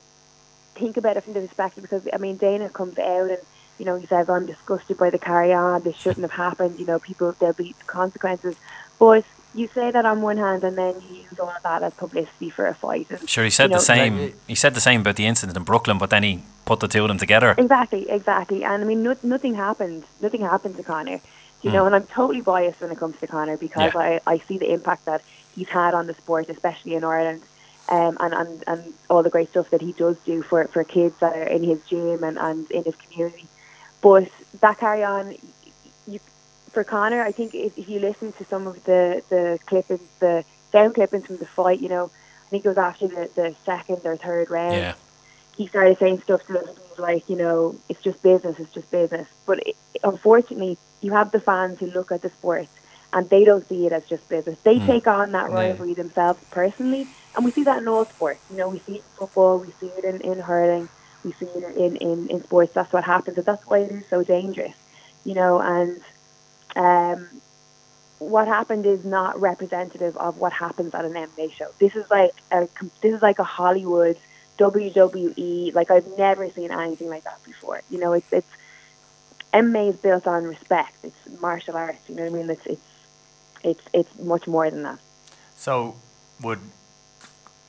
[0.75, 3.39] think about it from the perspective because I mean Dana comes out and
[3.79, 5.83] you know he says I'm disgusted by the carry on.
[5.83, 6.79] This shouldn't have happened.
[6.79, 8.57] You know, people there'll be consequences.
[8.99, 9.25] But
[9.55, 12.51] you say that on one hand and then you use all of that as publicity
[12.51, 13.07] for a fight.
[13.11, 14.35] And, Sure, he said you know, the same.
[14.47, 17.03] He said the same about the incident in Brooklyn, but then he put the two
[17.03, 17.55] of them together.
[17.57, 18.63] Exactly, exactly.
[18.65, 20.05] And I mean, no, nothing happened.
[20.21, 21.21] Nothing happened to Conor.
[21.61, 24.01] You know, and I'm totally biased when it comes to Conor because Yeah.
[24.01, 25.23] I, I see the impact that
[25.57, 27.43] he's had on the sport, especially in Ireland,
[27.89, 31.17] um, and, and, and all the great stuff that he does do for, for kids
[31.19, 33.47] that are in his gym and, and in his community.
[34.01, 34.29] But
[34.61, 35.35] that carry on,
[36.73, 40.45] for Conor, I think if, if you listen to some of the, the clippings, the
[40.73, 42.11] sound clippings from the fight, you know,
[42.47, 44.95] I think it was after the, the second or third round Yeah.
[45.57, 49.29] he started saying stuff to us like, you know, it's just business, it's just business.
[49.47, 52.69] But it, unfortunately, you have the fans who look at the sport
[53.13, 54.59] and they don't see it as just business.
[54.63, 54.87] They hmm.
[54.87, 58.41] take on that rivalry themselves personally, and we see that in all sports.
[58.51, 60.89] You know, we see it in football, we see it in, in hurling,
[61.25, 62.75] we see it in, in, in sports.
[62.75, 64.75] That's what happens, and that's why it is so dangerous.
[65.25, 66.01] You know, and
[66.79, 67.29] um,
[68.21, 71.69] what happened is not representative of what happens at an MMA show.
[71.79, 72.69] This is like a
[73.03, 74.17] this is like a Hollywood
[74.59, 75.75] WWE.
[75.75, 77.83] Like I've never seen anything like that before.
[77.91, 78.49] You know, it's it's
[79.53, 80.97] MMA is built on respect.
[81.03, 82.09] It's martial arts.
[82.09, 82.51] You know what I mean?
[82.51, 82.89] It's it's
[83.63, 84.99] it's it's much more than that.
[85.57, 85.97] So,
[86.41, 86.61] would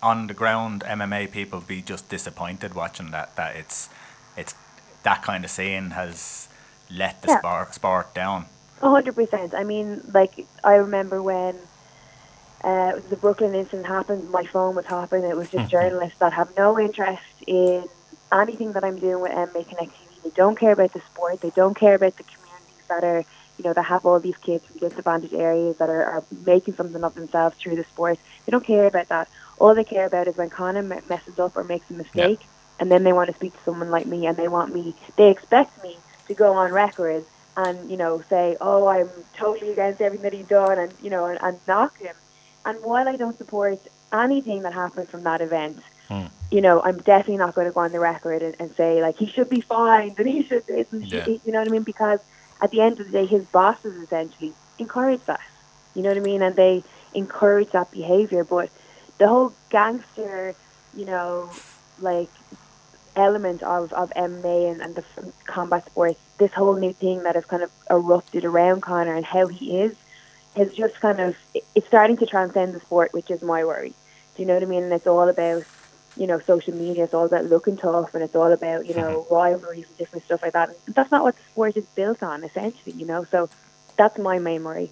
[0.02, 3.36] on the ground MMA people be just disappointed watching that?
[3.36, 3.90] That it's
[4.38, 4.56] it's
[5.04, 6.48] that kind of scene has
[6.90, 7.40] let the Yeah.
[7.40, 8.46] sport sport down.
[8.82, 9.54] A hundred percent.
[9.54, 11.56] I mean, like I remember when
[12.64, 14.30] uh, the Brooklyn incident happened.
[14.32, 15.24] My phone was hopping.
[15.24, 17.88] It was just journalists that have no interest in
[18.32, 20.24] anything that I'm doing with MMA Connect TV.
[20.24, 21.42] They don't care about the sport.
[21.42, 23.26] They don't care about the communities that are,
[23.58, 27.04] you know, that have all these kids from disadvantaged areas that are, are making something
[27.04, 28.18] of themselves through the sport.
[28.46, 29.30] They don't care about that.
[29.58, 32.42] All they care about is when Conor messes up or makes a mistake,
[32.80, 34.96] and then they want to speak to someone like me, and they want me.
[35.18, 37.26] They expect me to go on record
[37.66, 41.26] and you know say, "Oh, I'm totally against everything that he's done," and you know,
[41.26, 42.16] and, and knock him.
[42.66, 43.80] And while I don't support
[44.14, 46.28] anything that happened from that event, hmm.
[46.52, 49.18] you know, I'm definitely not going to go on the record and, and say like
[49.18, 51.24] he should be fined and he should this and Yeah.
[51.26, 51.84] should, you know what I mean?
[51.84, 52.20] Because
[52.62, 55.42] at the end of the day, his bosses essentially encourage that.
[55.96, 56.42] You know what I mean?
[56.42, 56.84] And they
[57.14, 58.44] encourage that behavior.
[58.44, 58.70] But
[59.18, 60.56] the whole gangster,
[60.96, 61.50] you know,
[62.00, 62.30] like
[63.20, 65.04] element of, of MMA and, and the
[65.46, 69.48] combat sports, this whole new thing that has kind of erupted around Conor and how
[69.48, 69.96] he is,
[70.56, 71.36] has just kind of,
[71.76, 73.94] it's starting to transcend the sport, which is my worry.
[74.36, 74.84] Do you know what I mean?
[74.84, 75.64] And it's all about,
[76.18, 79.22] you know, social media, it's all about looking tough and it's all about, you know,
[79.22, 79.34] mm-hmm.
[79.34, 80.70] rivalries and different stuff like that.
[80.88, 83.26] And that's not what the sport is built on, essentially, you know?
[83.26, 83.50] So
[83.98, 84.92] that's my main worry.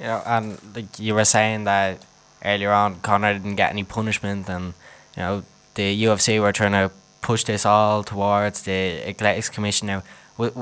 [0.00, 2.04] You know, and like you were saying that
[2.44, 4.74] earlier on, Conor didn't get any punishment, and
[5.16, 5.42] you know
[5.74, 6.90] the UFC were trying to
[7.20, 9.86] push this all towards the Athletics Commission.
[9.86, 10.02] Now,
[10.36, 10.54] would,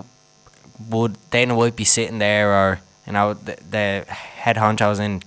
[0.88, 5.22] would Dana White be sitting there, or you know the, the head honchos in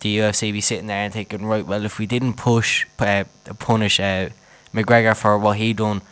[0.00, 3.24] the UFC be sitting there and thinking, right, well, if we didn't push uh,
[3.58, 4.28] punish uh,
[4.74, 6.02] McGregor for what he done.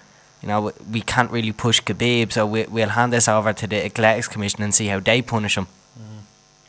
[0.40, 3.84] You know, we can't really push Khabib, so we, we'll hand this over to the
[3.84, 5.66] Athletics Commission and see how they punish him.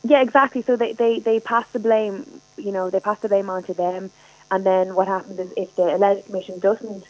[0.03, 0.61] Yeah, exactly.
[0.61, 4.11] So they, they, they pass the blame, you know, they pass the blame onto them.
[4.51, 7.05] And then what happens is if the Athletic Commission doesn't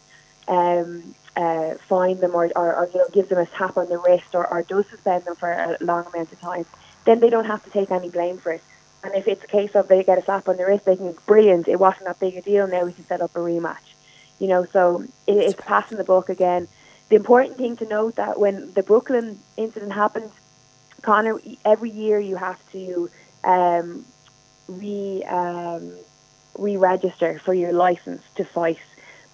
[0.48, 3.98] um, uh, fine them or, or, or you know, give them a tap on the
[3.98, 6.64] wrist or, or does suspend them for a long amount of time,
[7.04, 8.62] then they don't have to take any blame for it.
[9.02, 11.24] And if it's a case of they get a slap on the wrist, they think,
[11.26, 13.94] brilliant, it wasn't that big a deal, now we can set up a rematch.
[14.38, 16.68] You know, so it, it's passing the book again.
[17.10, 20.30] The important thing to note that when the Brooklyn incident happened,
[21.02, 23.10] Conor, every year you have to
[23.44, 24.06] um,
[24.68, 25.92] re um,
[26.56, 28.78] re-register for your license to fight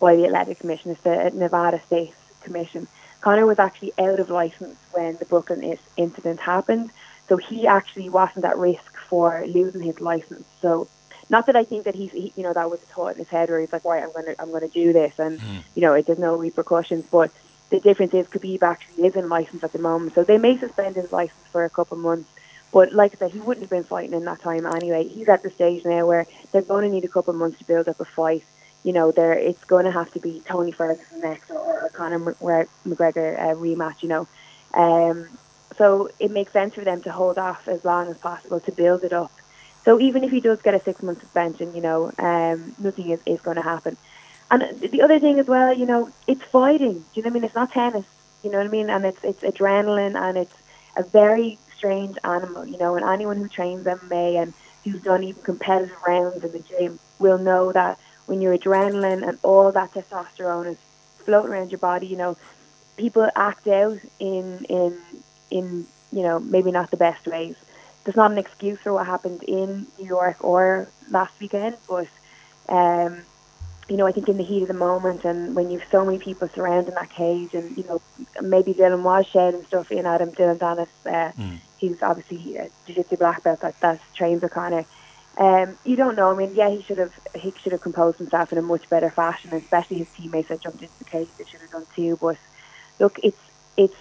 [0.01, 0.91] by the Athletic Commission.
[0.91, 2.89] It's the Nevada State Commission.
[3.21, 6.91] Conor was actually out of license when the Brooklyn incident happened,
[7.29, 10.47] so he actually wasn't at risk for losing his license.
[10.63, 10.89] So,
[11.29, 13.29] not that I think that he's, he, you know, that was a thought in his
[13.29, 15.59] head where he's like, right, I'm gonna, I'm gonna do this, and hmm.
[15.75, 17.05] you know, it there's no repercussions.
[17.11, 17.31] But
[17.69, 20.97] the difference is Khabib actually is in license at the moment, so they may suspend
[20.97, 22.29] his license for a couple of months.
[22.73, 25.07] But like I said, he wouldn't have been fighting in that time anyway.
[25.07, 27.65] He's at the stage now where they're going to need a couple of months to
[27.65, 28.45] build up a fight.
[28.83, 32.19] You know, there it's going to have to be Tony Ferguson next or, or Conor
[32.19, 34.03] Mc- McGregor uh, rematch.
[34.03, 34.29] You know,
[34.75, 35.29] um,
[35.77, 39.05] so it makes sense for them to hold off as long as possible to build
[39.05, 39.33] it up.
[39.85, 43.21] So even if he does get a six month suspension, you know, um, nothing is,
[43.27, 43.97] is going to happen.
[44.51, 46.95] And the other thing as well, you know, it's fighting.
[46.95, 47.45] Do you know what I mean?
[47.45, 48.05] It's not tennis.
[48.43, 48.91] You know what I mean?
[48.91, 50.55] And it's it's adrenaline and it's
[50.97, 54.53] a very strange animal, you know, and anyone who trains MMA and
[54.85, 57.99] who's done even competitive rounds in the gym will know that
[58.31, 60.77] when your adrenaline and all that testosterone is
[61.25, 62.37] floating around your body, you know,
[62.97, 64.97] people act out in in
[65.51, 67.57] in you know maybe not the best ways.
[68.05, 72.07] There's not an excuse for what happened in New York or last weekend, but
[72.69, 73.23] um,
[73.89, 76.21] you know I think in the heat of the moment and when you've so many
[76.21, 78.01] people surrounding that cage and you know
[78.41, 80.31] maybe Dillon was shouting stuff in at him.
[80.31, 81.33] Dillon Danis, uh,
[81.79, 84.85] he's obviously a jiu-jitsu black belt that that trains with Conor.
[85.41, 86.31] Um, you don't know.
[86.31, 89.09] I mean, yeah, he should have he should have composed himself in a much better
[89.11, 91.29] fashion, especially his teammates that jumped into the cage.
[91.39, 92.19] They should have done too.
[92.21, 92.37] But
[92.99, 93.41] look, it's
[93.79, 93.95] it's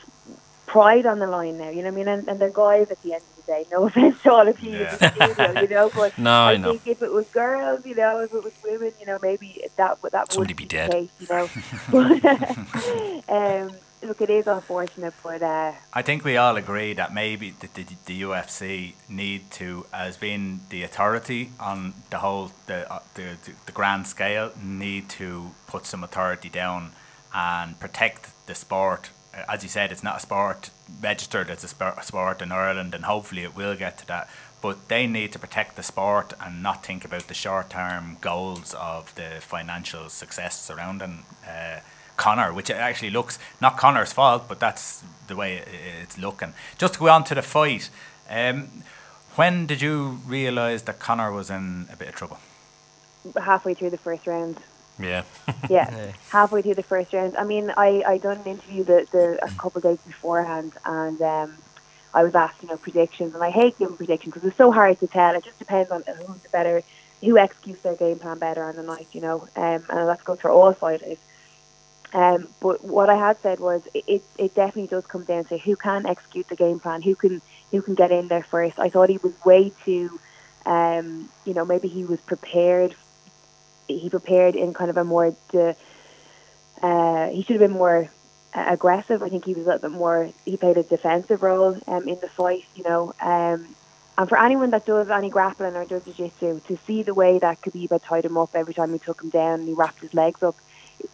[0.66, 1.70] pride on the line now.
[1.70, 2.08] You know what I mean?
[2.10, 3.66] And, and they're guys at the end of the day.
[3.72, 5.90] No offense to all of you, the studio, you know.
[5.96, 6.72] But No, I, I know.
[6.72, 9.98] think if it was girls, you know, if it was women, you know, maybe that
[10.12, 10.92] that Somebody would be the dead.
[10.92, 11.50] Case, you know.
[11.92, 13.72] but um,
[14.10, 17.86] look, it is unfortunate, but uh, I think we all agree that maybe the, the,
[18.06, 23.72] the UFC need to, as being the authority on the whole the, uh, the the
[23.72, 26.92] grand scale, need to put some authority down
[27.34, 32.02] and protect the sport uh, as you said, it's not a sport registered as a
[32.02, 34.28] sport in Ireland, and hopefully it will get to that.
[34.62, 38.74] But they need to protect the sport and not think about the short term goals
[38.74, 41.80] of the financial success surrounding uh,
[42.20, 45.64] Conor, which actually looks not Conor's fault, but that's the way
[46.04, 46.54] it's looking.
[46.78, 47.90] Just to go on to the fight,
[48.30, 48.68] um,
[49.36, 52.38] when did you realise that Conor was in a bit of trouble?
[53.42, 54.58] Halfway through the first round.
[55.00, 55.24] Yeah.
[55.70, 56.12] yeah, Yeah.
[56.30, 57.38] halfway through the first round.
[57.38, 61.22] I mean, I I done an interview the, the a couple of days beforehand, and
[61.22, 61.50] um,
[62.14, 65.00] I was asked, you know, predictions, and I hate giving predictions because it's so hard
[65.00, 65.36] to tell.
[65.36, 66.82] It just depends on who's the better,
[67.22, 69.48] who executes their game plan better on the night, you know.
[69.56, 71.18] Um, and that's goes for all fighters.
[72.14, 75.58] Um, but what I had said was it, it, it definitely does come down to
[75.58, 77.42] who can execute the game plan, who can
[77.72, 78.80] who can get in there first.
[78.80, 80.20] I thought he was way too,
[80.66, 82.96] um, you know, maybe he was prepared.
[83.88, 85.76] He prepared in kind of a more, de,
[86.82, 88.10] uh, he should have been more
[88.54, 89.22] aggressive.
[89.22, 90.30] I think he was a little bit more.
[90.46, 93.14] He played a defensive role um, in the fight, you know.
[93.22, 93.76] Um,
[94.18, 97.62] and for anyone that does any grappling or does jiu-jitsu, to see the way that
[97.62, 100.14] Khabib had tied him up every time he took him down and he wrapped his
[100.14, 100.56] legs up,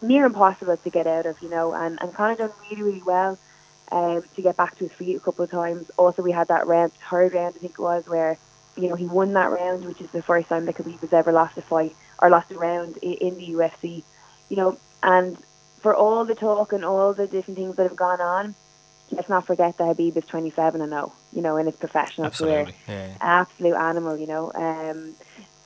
[0.02, 1.72] near impossible to get out of, you know.
[1.72, 3.38] And, and Conor done really, really well
[3.92, 5.90] um, to get back to his feet a couple of times.
[5.96, 8.38] Also, we had that round, third round, I think it was, where
[8.76, 11.32] you know he won that round, which is the first time that Khabib has ever
[11.32, 14.02] lost a fight or lost a round in, in the UFC.
[14.48, 15.36] You know, and
[15.80, 18.54] for all the talk and all the different things that have gone on,
[19.10, 22.68] let's not forget that Habib is 27 and 0, you know, in his professional career.
[22.88, 23.14] Yeah.
[23.20, 24.52] Absolute animal, you know.
[24.52, 25.14] Um,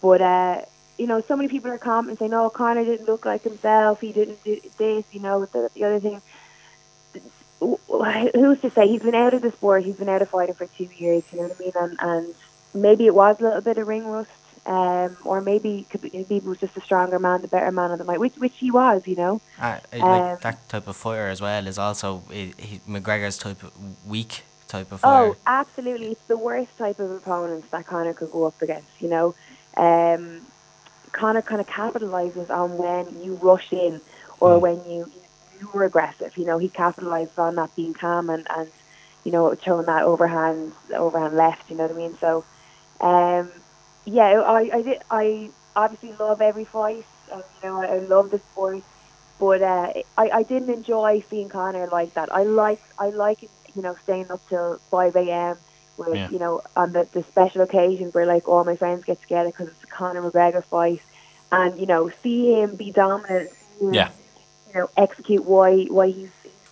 [0.02, 0.62] but, uh,
[1.00, 4.12] you know, so many people are commenting saying, oh, Conor didn't look like himself, he
[4.12, 6.20] didn't do this, you know, the, the other thing.
[7.60, 8.88] Who's to say?
[8.88, 11.38] He's been out of the sport, he's been out of fighting for two years, you
[11.40, 11.72] know what I mean?
[11.76, 12.34] And, and
[12.74, 14.30] maybe it was a little bit of ring rust.
[14.66, 18.20] Um, or maybe Khabib was just a stronger man, the better man of the night,
[18.20, 19.40] which which he was, you know.
[19.58, 23.62] Uh, it- Um, that type of fighter as well is also he, he, McGregor's type
[23.62, 23.72] of
[24.06, 25.30] weak type of Fighter.
[25.32, 26.08] Oh, absolutely.
[26.12, 29.34] It's the worst type of opponents that Conor could go up against, you know.
[29.78, 30.42] Um,
[31.12, 34.00] Conor kind of capitalizes on when you rush in
[34.40, 35.10] or when you
[35.60, 36.36] you were aggressive.
[36.36, 38.70] You know, he capitalizes on that being calm and, and
[39.24, 42.16] you know, showing that overhand overhand left, you know what I mean?
[42.20, 42.44] So
[43.00, 43.50] um
[44.04, 47.06] yeah, I, I did I obviously love every fight.
[47.32, 48.82] And, you know, I, I love the sport.
[49.38, 52.32] But uh, I, I didn't enjoy seeing Conor like that.
[52.34, 53.42] I like I like
[53.74, 55.58] you know staying up till five a.m.
[56.00, 56.30] with Yeah.
[56.30, 59.68] you know on the, the special occasions where like all my friends get together because
[59.68, 61.02] it's a Conor McGregor fight,
[61.52, 64.10] and you know see him be dominant, him, Yeah.
[64.68, 66.30] you know execute why why he's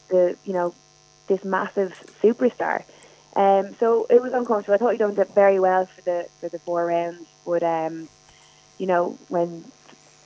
[0.08, 0.74] the you know
[1.28, 2.82] this massive superstar.
[3.36, 4.74] Um, so it was uncomfortable.
[4.74, 8.08] I thought he done very well for the for the four rounds, but um,
[8.78, 9.64] you know when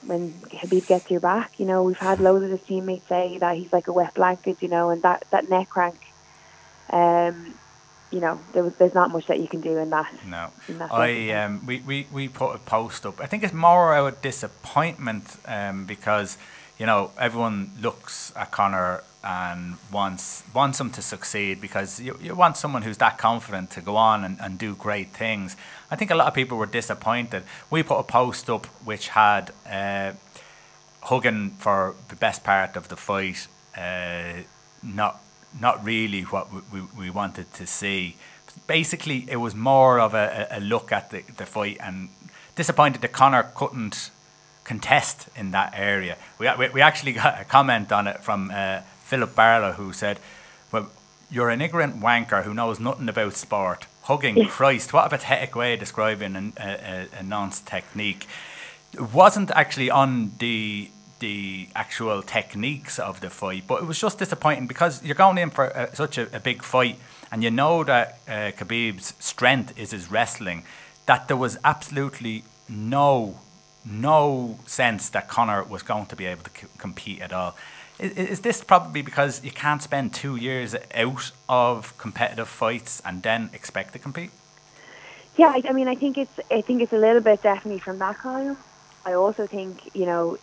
[0.07, 3.57] when Habib gets your back, you know we've had loads of his teammates say that
[3.57, 5.99] he's like a wet blanket, you know, and that that neck crank,
[6.91, 7.55] um,
[8.13, 10.13] you know, there was, there's not much that you can do in that.
[10.27, 10.51] No.
[10.69, 13.21] In that I um, we, we, we put a post up.
[13.21, 16.37] I think it's more of disappointment um, because
[16.79, 22.35] you know everyone looks at Conor and wants wants him to succeed because you, you
[22.35, 25.57] want someone who's that confident to go on and, and do great things.
[25.91, 27.45] I think a lot of people were disappointed.
[27.71, 30.13] We put a post up which had uh,
[31.03, 33.47] hugging for the best part of the fight,
[33.77, 34.43] uh,
[34.83, 35.23] not
[35.61, 38.17] not really what we, we, we wanted to see.
[38.67, 42.09] Basically, it was more of a, a look at the, the fight and
[42.55, 44.11] disappointed that Conor couldn't
[44.65, 46.17] contest in that area.
[46.39, 50.19] We, we, we actually got a comment on it from uh, Philip Barlow who said,
[50.71, 50.91] well,
[51.31, 53.87] you're an ignorant wanker who knows nothing about sport.
[54.03, 58.27] Hugging Christ, what a pathetic way of describing an, a, a, a nonce technique.
[58.93, 60.91] It wasn't actually on the
[61.23, 65.51] the actual techniques of the fight, but it was just disappointing because you're going in
[65.51, 66.99] for uh, such a, a big fight,
[67.31, 70.65] and you know that uh, Khabib's strength is his wrestling.
[71.07, 73.39] That there was absolutely no
[73.85, 77.57] no sense that Conor was going to be able to c- compete at all.
[77.99, 83.23] Is, is this probably because you can't spend two years out of competitive fights and
[83.23, 84.31] then expect to compete?
[85.37, 87.99] Yeah, I, I mean, I think it's I think it's a little bit definitely from
[87.99, 88.57] that column.
[89.05, 90.39] I also think you know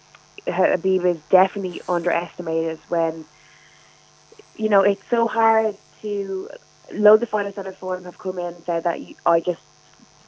[0.47, 3.25] Habib is definitely underestimated when
[4.55, 6.49] you know it's so hard to
[6.91, 9.61] loads of fighters that have form have come in and said that you, I just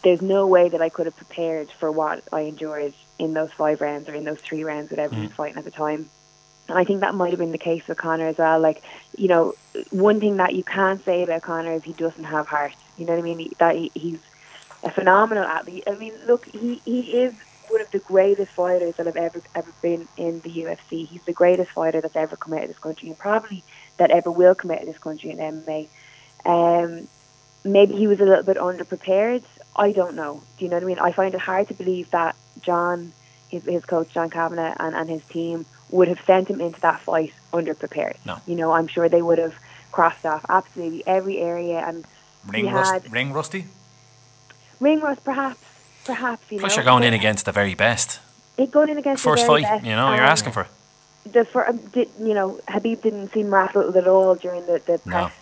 [0.03, 3.82] there's no way that I could have prepared for what I endured in those five
[3.82, 5.28] rounds or in those three rounds, whatever he mm.
[5.28, 6.09] was fighting at the time.
[6.68, 8.59] And I think that might have been the case with Conor as well.
[8.59, 8.82] Like,
[9.18, 9.53] you know,
[9.91, 12.74] one thing that you can't say about Conor is he doesn't have heart.
[12.97, 13.39] You know what I mean?
[13.39, 14.20] He, that he, he's
[14.84, 15.84] a phenomenal athlete.
[15.86, 17.34] I mean, look, he, he is
[17.72, 21.07] one of the greatest fighters that have ever ever been in the UFC.
[21.07, 23.63] He's the greatest fighter that's ever come out of this country, and probably
[23.97, 25.88] that ever will come out of this country in MMA.
[26.45, 27.07] Um,
[27.63, 29.43] maybe he was a little bit underprepared.
[29.76, 30.43] I don't know.
[30.57, 30.99] Do you know what I mean?
[30.99, 33.13] I find it hard to believe that John,
[33.49, 36.99] his, his coach John Kavanagh, and, and his team would have sent him into that
[37.01, 38.15] fight underprepared.
[38.26, 38.38] No.
[38.47, 39.55] You know, I'm sure they would have
[39.91, 42.05] crossed off absolutely every area and
[42.47, 43.65] Ring, rust, ring rusty.
[44.80, 45.61] ring rust, perhaps,
[46.06, 46.43] perhaps.
[46.52, 48.20] You Plus, know, you're going in against the very best.
[48.58, 50.62] it going in against the First fight, best, you know, you're asking for.
[50.62, 50.68] it.
[51.34, 54.99] the fir- um, did, you know Habib didn't seem rattled at all during the the
[55.06, 55.12] No.
[55.12, 55.34] press,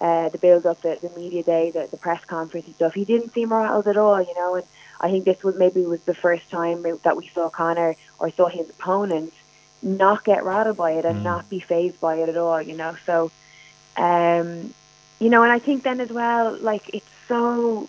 [0.00, 2.94] uh, the build up, the, the media day, the, the press conference and stuff.
[2.94, 4.56] He didn't seem rattled at all, you know.
[4.56, 4.64] And
[5.00, 8.48] I think this was maybe was the first time that we saw Conor or saw
[8.48, 9.32] his opponent
[9.82, 12.96] not get rattled by it and not be phased by it at all, you know.
[13.06, 13.30] So,
[13.96, 14.74] um,
[15.20, 17.88] you know, and I think then as well, like it's so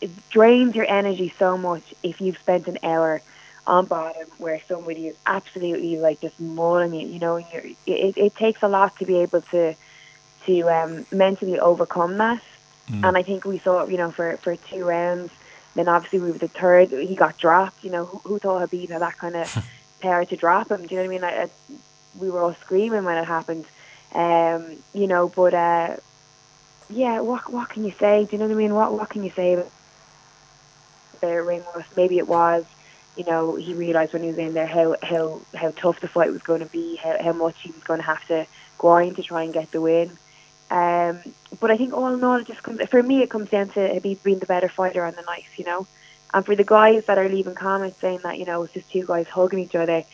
[0.00, 3.22] it drains your energy so much if you've spent an hour
[3.66, 7.06] on bottom where somebody is absolutely like just mauling you.
[7.08, 9.74] You know, you're, it, it takes a lot to be able to
[10.46, 12.42] to um, mentally overcome that.
[13.04, 15.32] And I think we saw, you know, for for two rounds.
[15.74, 16.90] Then obviously we were the third.
[16.90, 17.82] He got dropped.
[17.82, 19.66] You know, who, who thought Habib had that kind of
[20.00, 20.86] power to drop him?
[20.86, 21.38] Do you know what I mean?
[21.38, 21.50] I, I,
[22.18, 23.64] we were all screaming when it happened.
[24.14, 25.96] Um, you know, but uh,
[26.88, 28.24] yeah, what what can you say?
[28.24, 28.74] Do you know what I mean?
[28.74, 29.70] What what can you say about
[31.26, 31.96] ring rust?
[31.96, 32.64] Maybe it was,
[33.16, 36.32] you know, he realised when he was in there how how how tough the fight
[36.32, 38.46] was going to be, how how much he was going to have to
[38.78, 40.10] grind to try and get the win.
[40.70, 41.20] Um,
[41.60, 43.22] but I think all in all, it just comes for me.
[43.22, 45.86] It comes down to Habib being the better fighter on the night, you know.
[46.34, 49.06] And for the guys that are leaving comments saying that you know it's just two
[49.06, 50.04] guys hugging each other,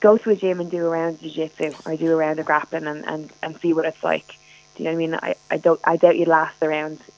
[0.00, 2.46] go to a gym and do a round of jiu-jitsu or do a round of
[2.46, 4.36] grappling and, and, and see what it's like.
[4.76, 5.14] Do you know what I mean?
[5.14, 6.98] I, I don't I doubt you'd last the round.
[6.98, 7.13] Yeah.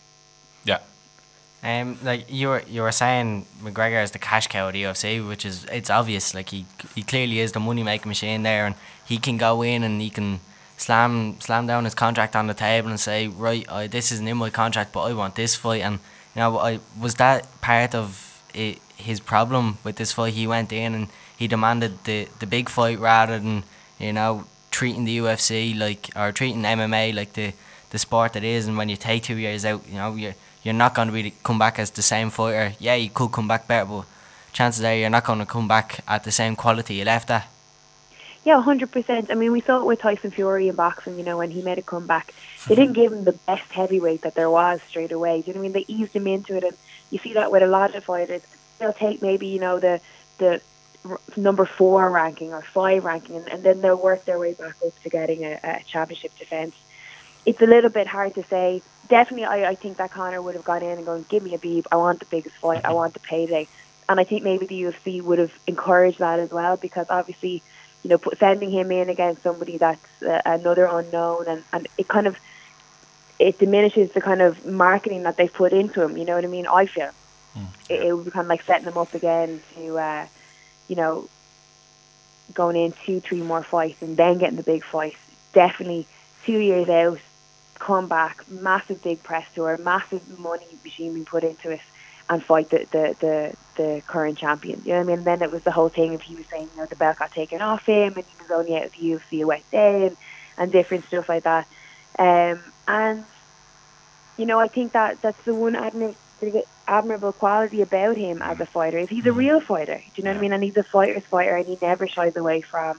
[1.63, 5.27] Um, like you were you were saying, McGregor is the cash cow of the UFC,
[5.27, 6.35] which is it's obvious.
[6.35, 9.83] Like he he clearly is the money making machine there, and he can go in
[9.83, 10.41] and he can
[10.77, 14.37] slam slam down his contract on the table and say, right, I, this isn't in
[14.37, 15.83] my contract, but I want this fight.
[15.83, 15.99] And
[16.35, 20.35] you know, I was that part of it, his problem with this fight.
[20.35, 23.65] He went in and he demanded the the big fight rather than
[23.99, 27.53] you know treating the UFC like or treating MMA like the
[27.91, 28.67] the sport that is.
[28.67, 30.35] And when you take two years out, you know you're
[30.67, 32.73] you're not going to really come back as the same fighter.
[32.81, 34.05] Yeah, you could come back better, but
[34.53, 37.49] chances are you're not going to come back at the same quality you left at.
[38.45, 39.31] Yeah, hundred percent.
[39.31, 41.19] I mean, we saw it with Tyson Fury in boxing.
[41.19, 42.35] You know, when he made a comeback,
[42.67, 43.03] they didn't mm-hmm.
[43.03, 45.41] give him the best heavyweight that there was straight away.
[45.41, 45.73] Do you know what I mean?
[45.73, 46.77] They eased him into it, and
[47.11, 48.43] you see that with a lot of fighters.
[48.79, 50.01] They'll take maybe you know the
[50.39, 50.61] the
[51.37, 55.01] number four ranking or five ranking, and, and then they'll work their way back up
[55.03, 56.75] to getting a, a championship defense.
[57.45, 58.83] It's a little bit hard to say.
[59.09, 61.59] Definitely, I, I think that Conor would have gone in and gone, "Give me a
[61.59, 61.87] beep.
[61.93, 62.85] I want the biggest fight.
[62.85, 63.69] I want the payday."
[64.09, 67.63] And I think maybe the UFC would have encouraged that as well because obviously
[68.07, 72.07] you know, put, sending him in against somebody that's uh, another unknown, and, and it
[72.07, 72.37] kind of
[73.39, 76.17] it diminishes the kind of marketing that they've put into him.
[76.17, 76.67] You know what I mean?
[76.67, 77.11] I feel
[77.89, 80.27] it, it would be kind of like setting him up again to, uh,
[80.89, 81.29] you know,
[82.55, 85.17] going in two, three more fights and then getting the big fight.
[85.53, 86.07] Definitely
[86.45, 87.19] two years out,
[87.79, 91.81] come back, massive big press tour, massive money machine being put into it,
[92.29, 94.83] and fight the the the, the current champion.
[94.85, 95.19] You know what I mean?
[95.19, 97.19] And then it was the whole thing of he was saying, you know, the belt
[97.19, 100.07] got taken off him, and he was only out of the UFC a wet day,
[100.07, 100.17] and,
[100.59, 101.67] and different stuff like that.
[102.19, 103.25] Um, and
[104.37, 106.17] you know, I think that that's the one admirable,
[106.87, 109.97] admirable quality about him as a fighter is he's a real fighter.
[109.97, 110.53] Do you know what I mean?
[110.53, 112.99] And he's a fighter's fighter, and he never shies away from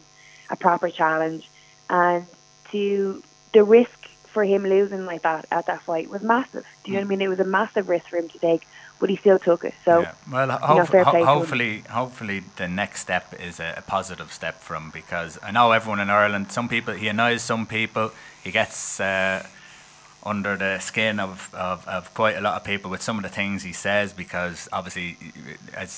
[0.49, 1.47] a proper challenge.
[1.89, 2.25] And
[2.71, 3.23] to
[3.53, 4.07] the risk
[4.38, 6.64] for him losing like that at that fight was massive.
[6.84, 7.22] Do you know what I mean?
[7.24, 8.68] It was a massive risk for him to take,
[9.00, 9.74] but he still took it.
[9.84, 10.12] So, Yeah.
[10.32, 11.26] Well, you know, ho- play to him.
[11.26, 15.72] hopefully, hopefully the next step is a, a positive step for him because I know
[15.72, 16.52] everyone in Ireland.
[16.52, 18.12] Some people he annoys some people.
[18.44, 19.42] He gets uh,
[20.24, 23.30] under the skin of, of, of quite a lot of people with some of the
[23.40, 25.18] things he says because obviously,
[25.74, 25.92] as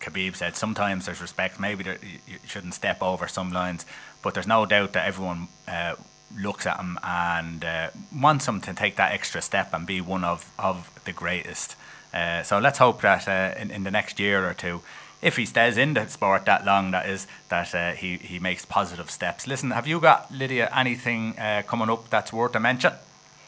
[0.00, 1.58] Khabib said, sometimes there's respect.
[1.58, 3.86] Maybe there, you you shouldn't step over some lines,
[4.22, 5.48] but there's no doubt that everyone.
[5.66, 5.94] Uh,
[6.38, 10.24] looks at him and uh, wants him to take that extra step and be one
[10.24, 11.76] of, of the greatest.
[12.12, 14.80] Uh, so let's hope that uh, in, in the next year or two,
[15.22, 18.64] if he stays in the sport that long, that is, that uh, he, he makes
[18.64, 19.46] positive steps.
[19.46, 22.92] Listen, have you got, Lydia, anything uh, coming up that's worth a mention?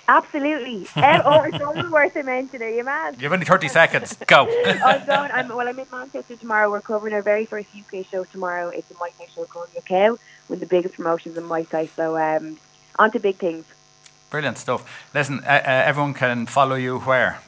[0.09, 0.89] absolutely.
[0.97, 2.63] um, oh, it's always worth a mention.
[2.63, 3.17] Are you mad?
[3.19, 4.17] You have only 30 seconds.
[4.27, 4.49] Go.
[4.67, 5.31] I'm going.
[5.31, 6.71] I'm, well, I'm in Manchester tomorrow.
[6.71, 8.71] We're covering our very first UK show tomorrow.
[8.71, 10.19] It's a Mike Tyson show called Yokkao,
[10.49, 11.87] one of the biggest promotions in Muay Thai.
[11.95, 12.59] So, um,
[12.99, 13.65] on to big things.
[14.31, 14.85] Brilliant stuff.
[15.15, 17.39] Listen, uh, uh, everyone can follow you where?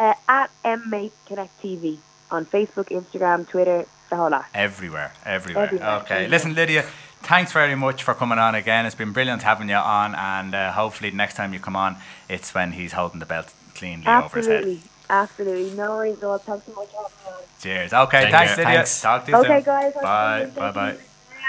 [0.00, 1.98] Uh, at MMA Connect TV.
[2.30, 4.44] on Facebook, Instagram, Twitter, the whole lot.
[4.54, 5.64] Everywhere, everywhere.
[5.64, 6.28] Everywhere, Okay, everywhere.
[6.28, 6.82] listen, Lydia.
[7.22, 8.84] Thanks very much for coming on again.
[8.86, 11.96] It's been brilliant having you on, and uh, hopefully next time you come on,
[12.28, 14.56] it's when he's holding the belt cleanly over his head.
[14.56, 15.70] Absolutely, absolutely.
[15.76, 16.38] No worries all.
[16.38, 17.42] Thanks so much for having me on.
[17.60, 17.92] Cheers.
[17.92, 18.56] Okay, Thank thanks, you.
[18.64, 18.76] Lydia.
[18.76, 19.00] Thanks.
[19.00, 19.64] Talk to you Okay, soon.
[19.64, 19.92] guys.
[19.94, 20.50] Bye.
[20.54, 20.70] Bye.
[20.72, 20.96] Bye.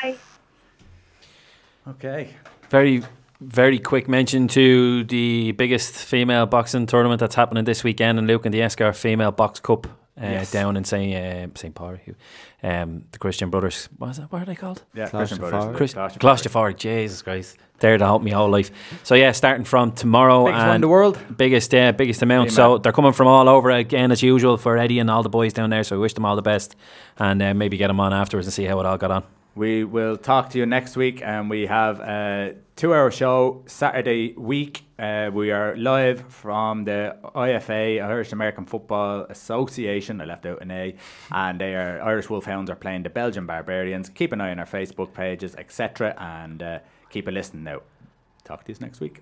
[0.01, 0.15] Bye.
[1.89, 2.35] Okay.
[2.69, 3.03] Very,
[3.41, 8.45] very quick mention to the biggest female boxing tournament that's happening this weekend in Luke
[8.45, 9.89] and the Esker Female Box Cup uh,
[10.23, 10.51] Yes.
[10.51, 11.15] down in St.
[11.15, 11.73] Uh, St.
[11.73, 11.97] Paul.
[12.61, 13.87] Um, the Christian Brothers.
[13.97, 14.83] What, is that, what are they called?
[14.93, 15.65] Yeah, Clash Christian of Brothers.
[15.65, 15.73] Fire.
[15.75, 16.45] Chris, Clash of Clash Fire.
[16.47, 16.73] of Fire.
[16.73, 17.57] Jesus Christ.
[17.79, 18.71] They're to help me whole life.
[19.03, 21.17] So yeah, starting from tomorrow Biggest one in the world.
[21.37, 22.49] biggest uh, biggest amount.
[22.49, 22.75] Female.
[22.75, 25.53] So they're coming from all over again as usual for Eddie and all the boys
[25.53, 25.85] down there.
[25.85, 26.75] So we wish them all the best
[27.17, 29.23] and uh, maybe get them on afterwards and see how it all got on.
[29.55, 34.83] We will talk to you next week, and we have a two-hour show Saturday week.
[34.97, 40.21] Uh, we are live from the IFA Irish American Football Association.
[40.21, 40.95] I left out an A,
[41.31, 44.09] and they are Irish Wolfhounds are playing the Belgian Barbarians.
[44.09, 46.79] Keep an eye on our Facebook pages, etc., and uh,
[47.09, 47.81] keep a listen now.
[48.43, 49.21] Talk to you next week.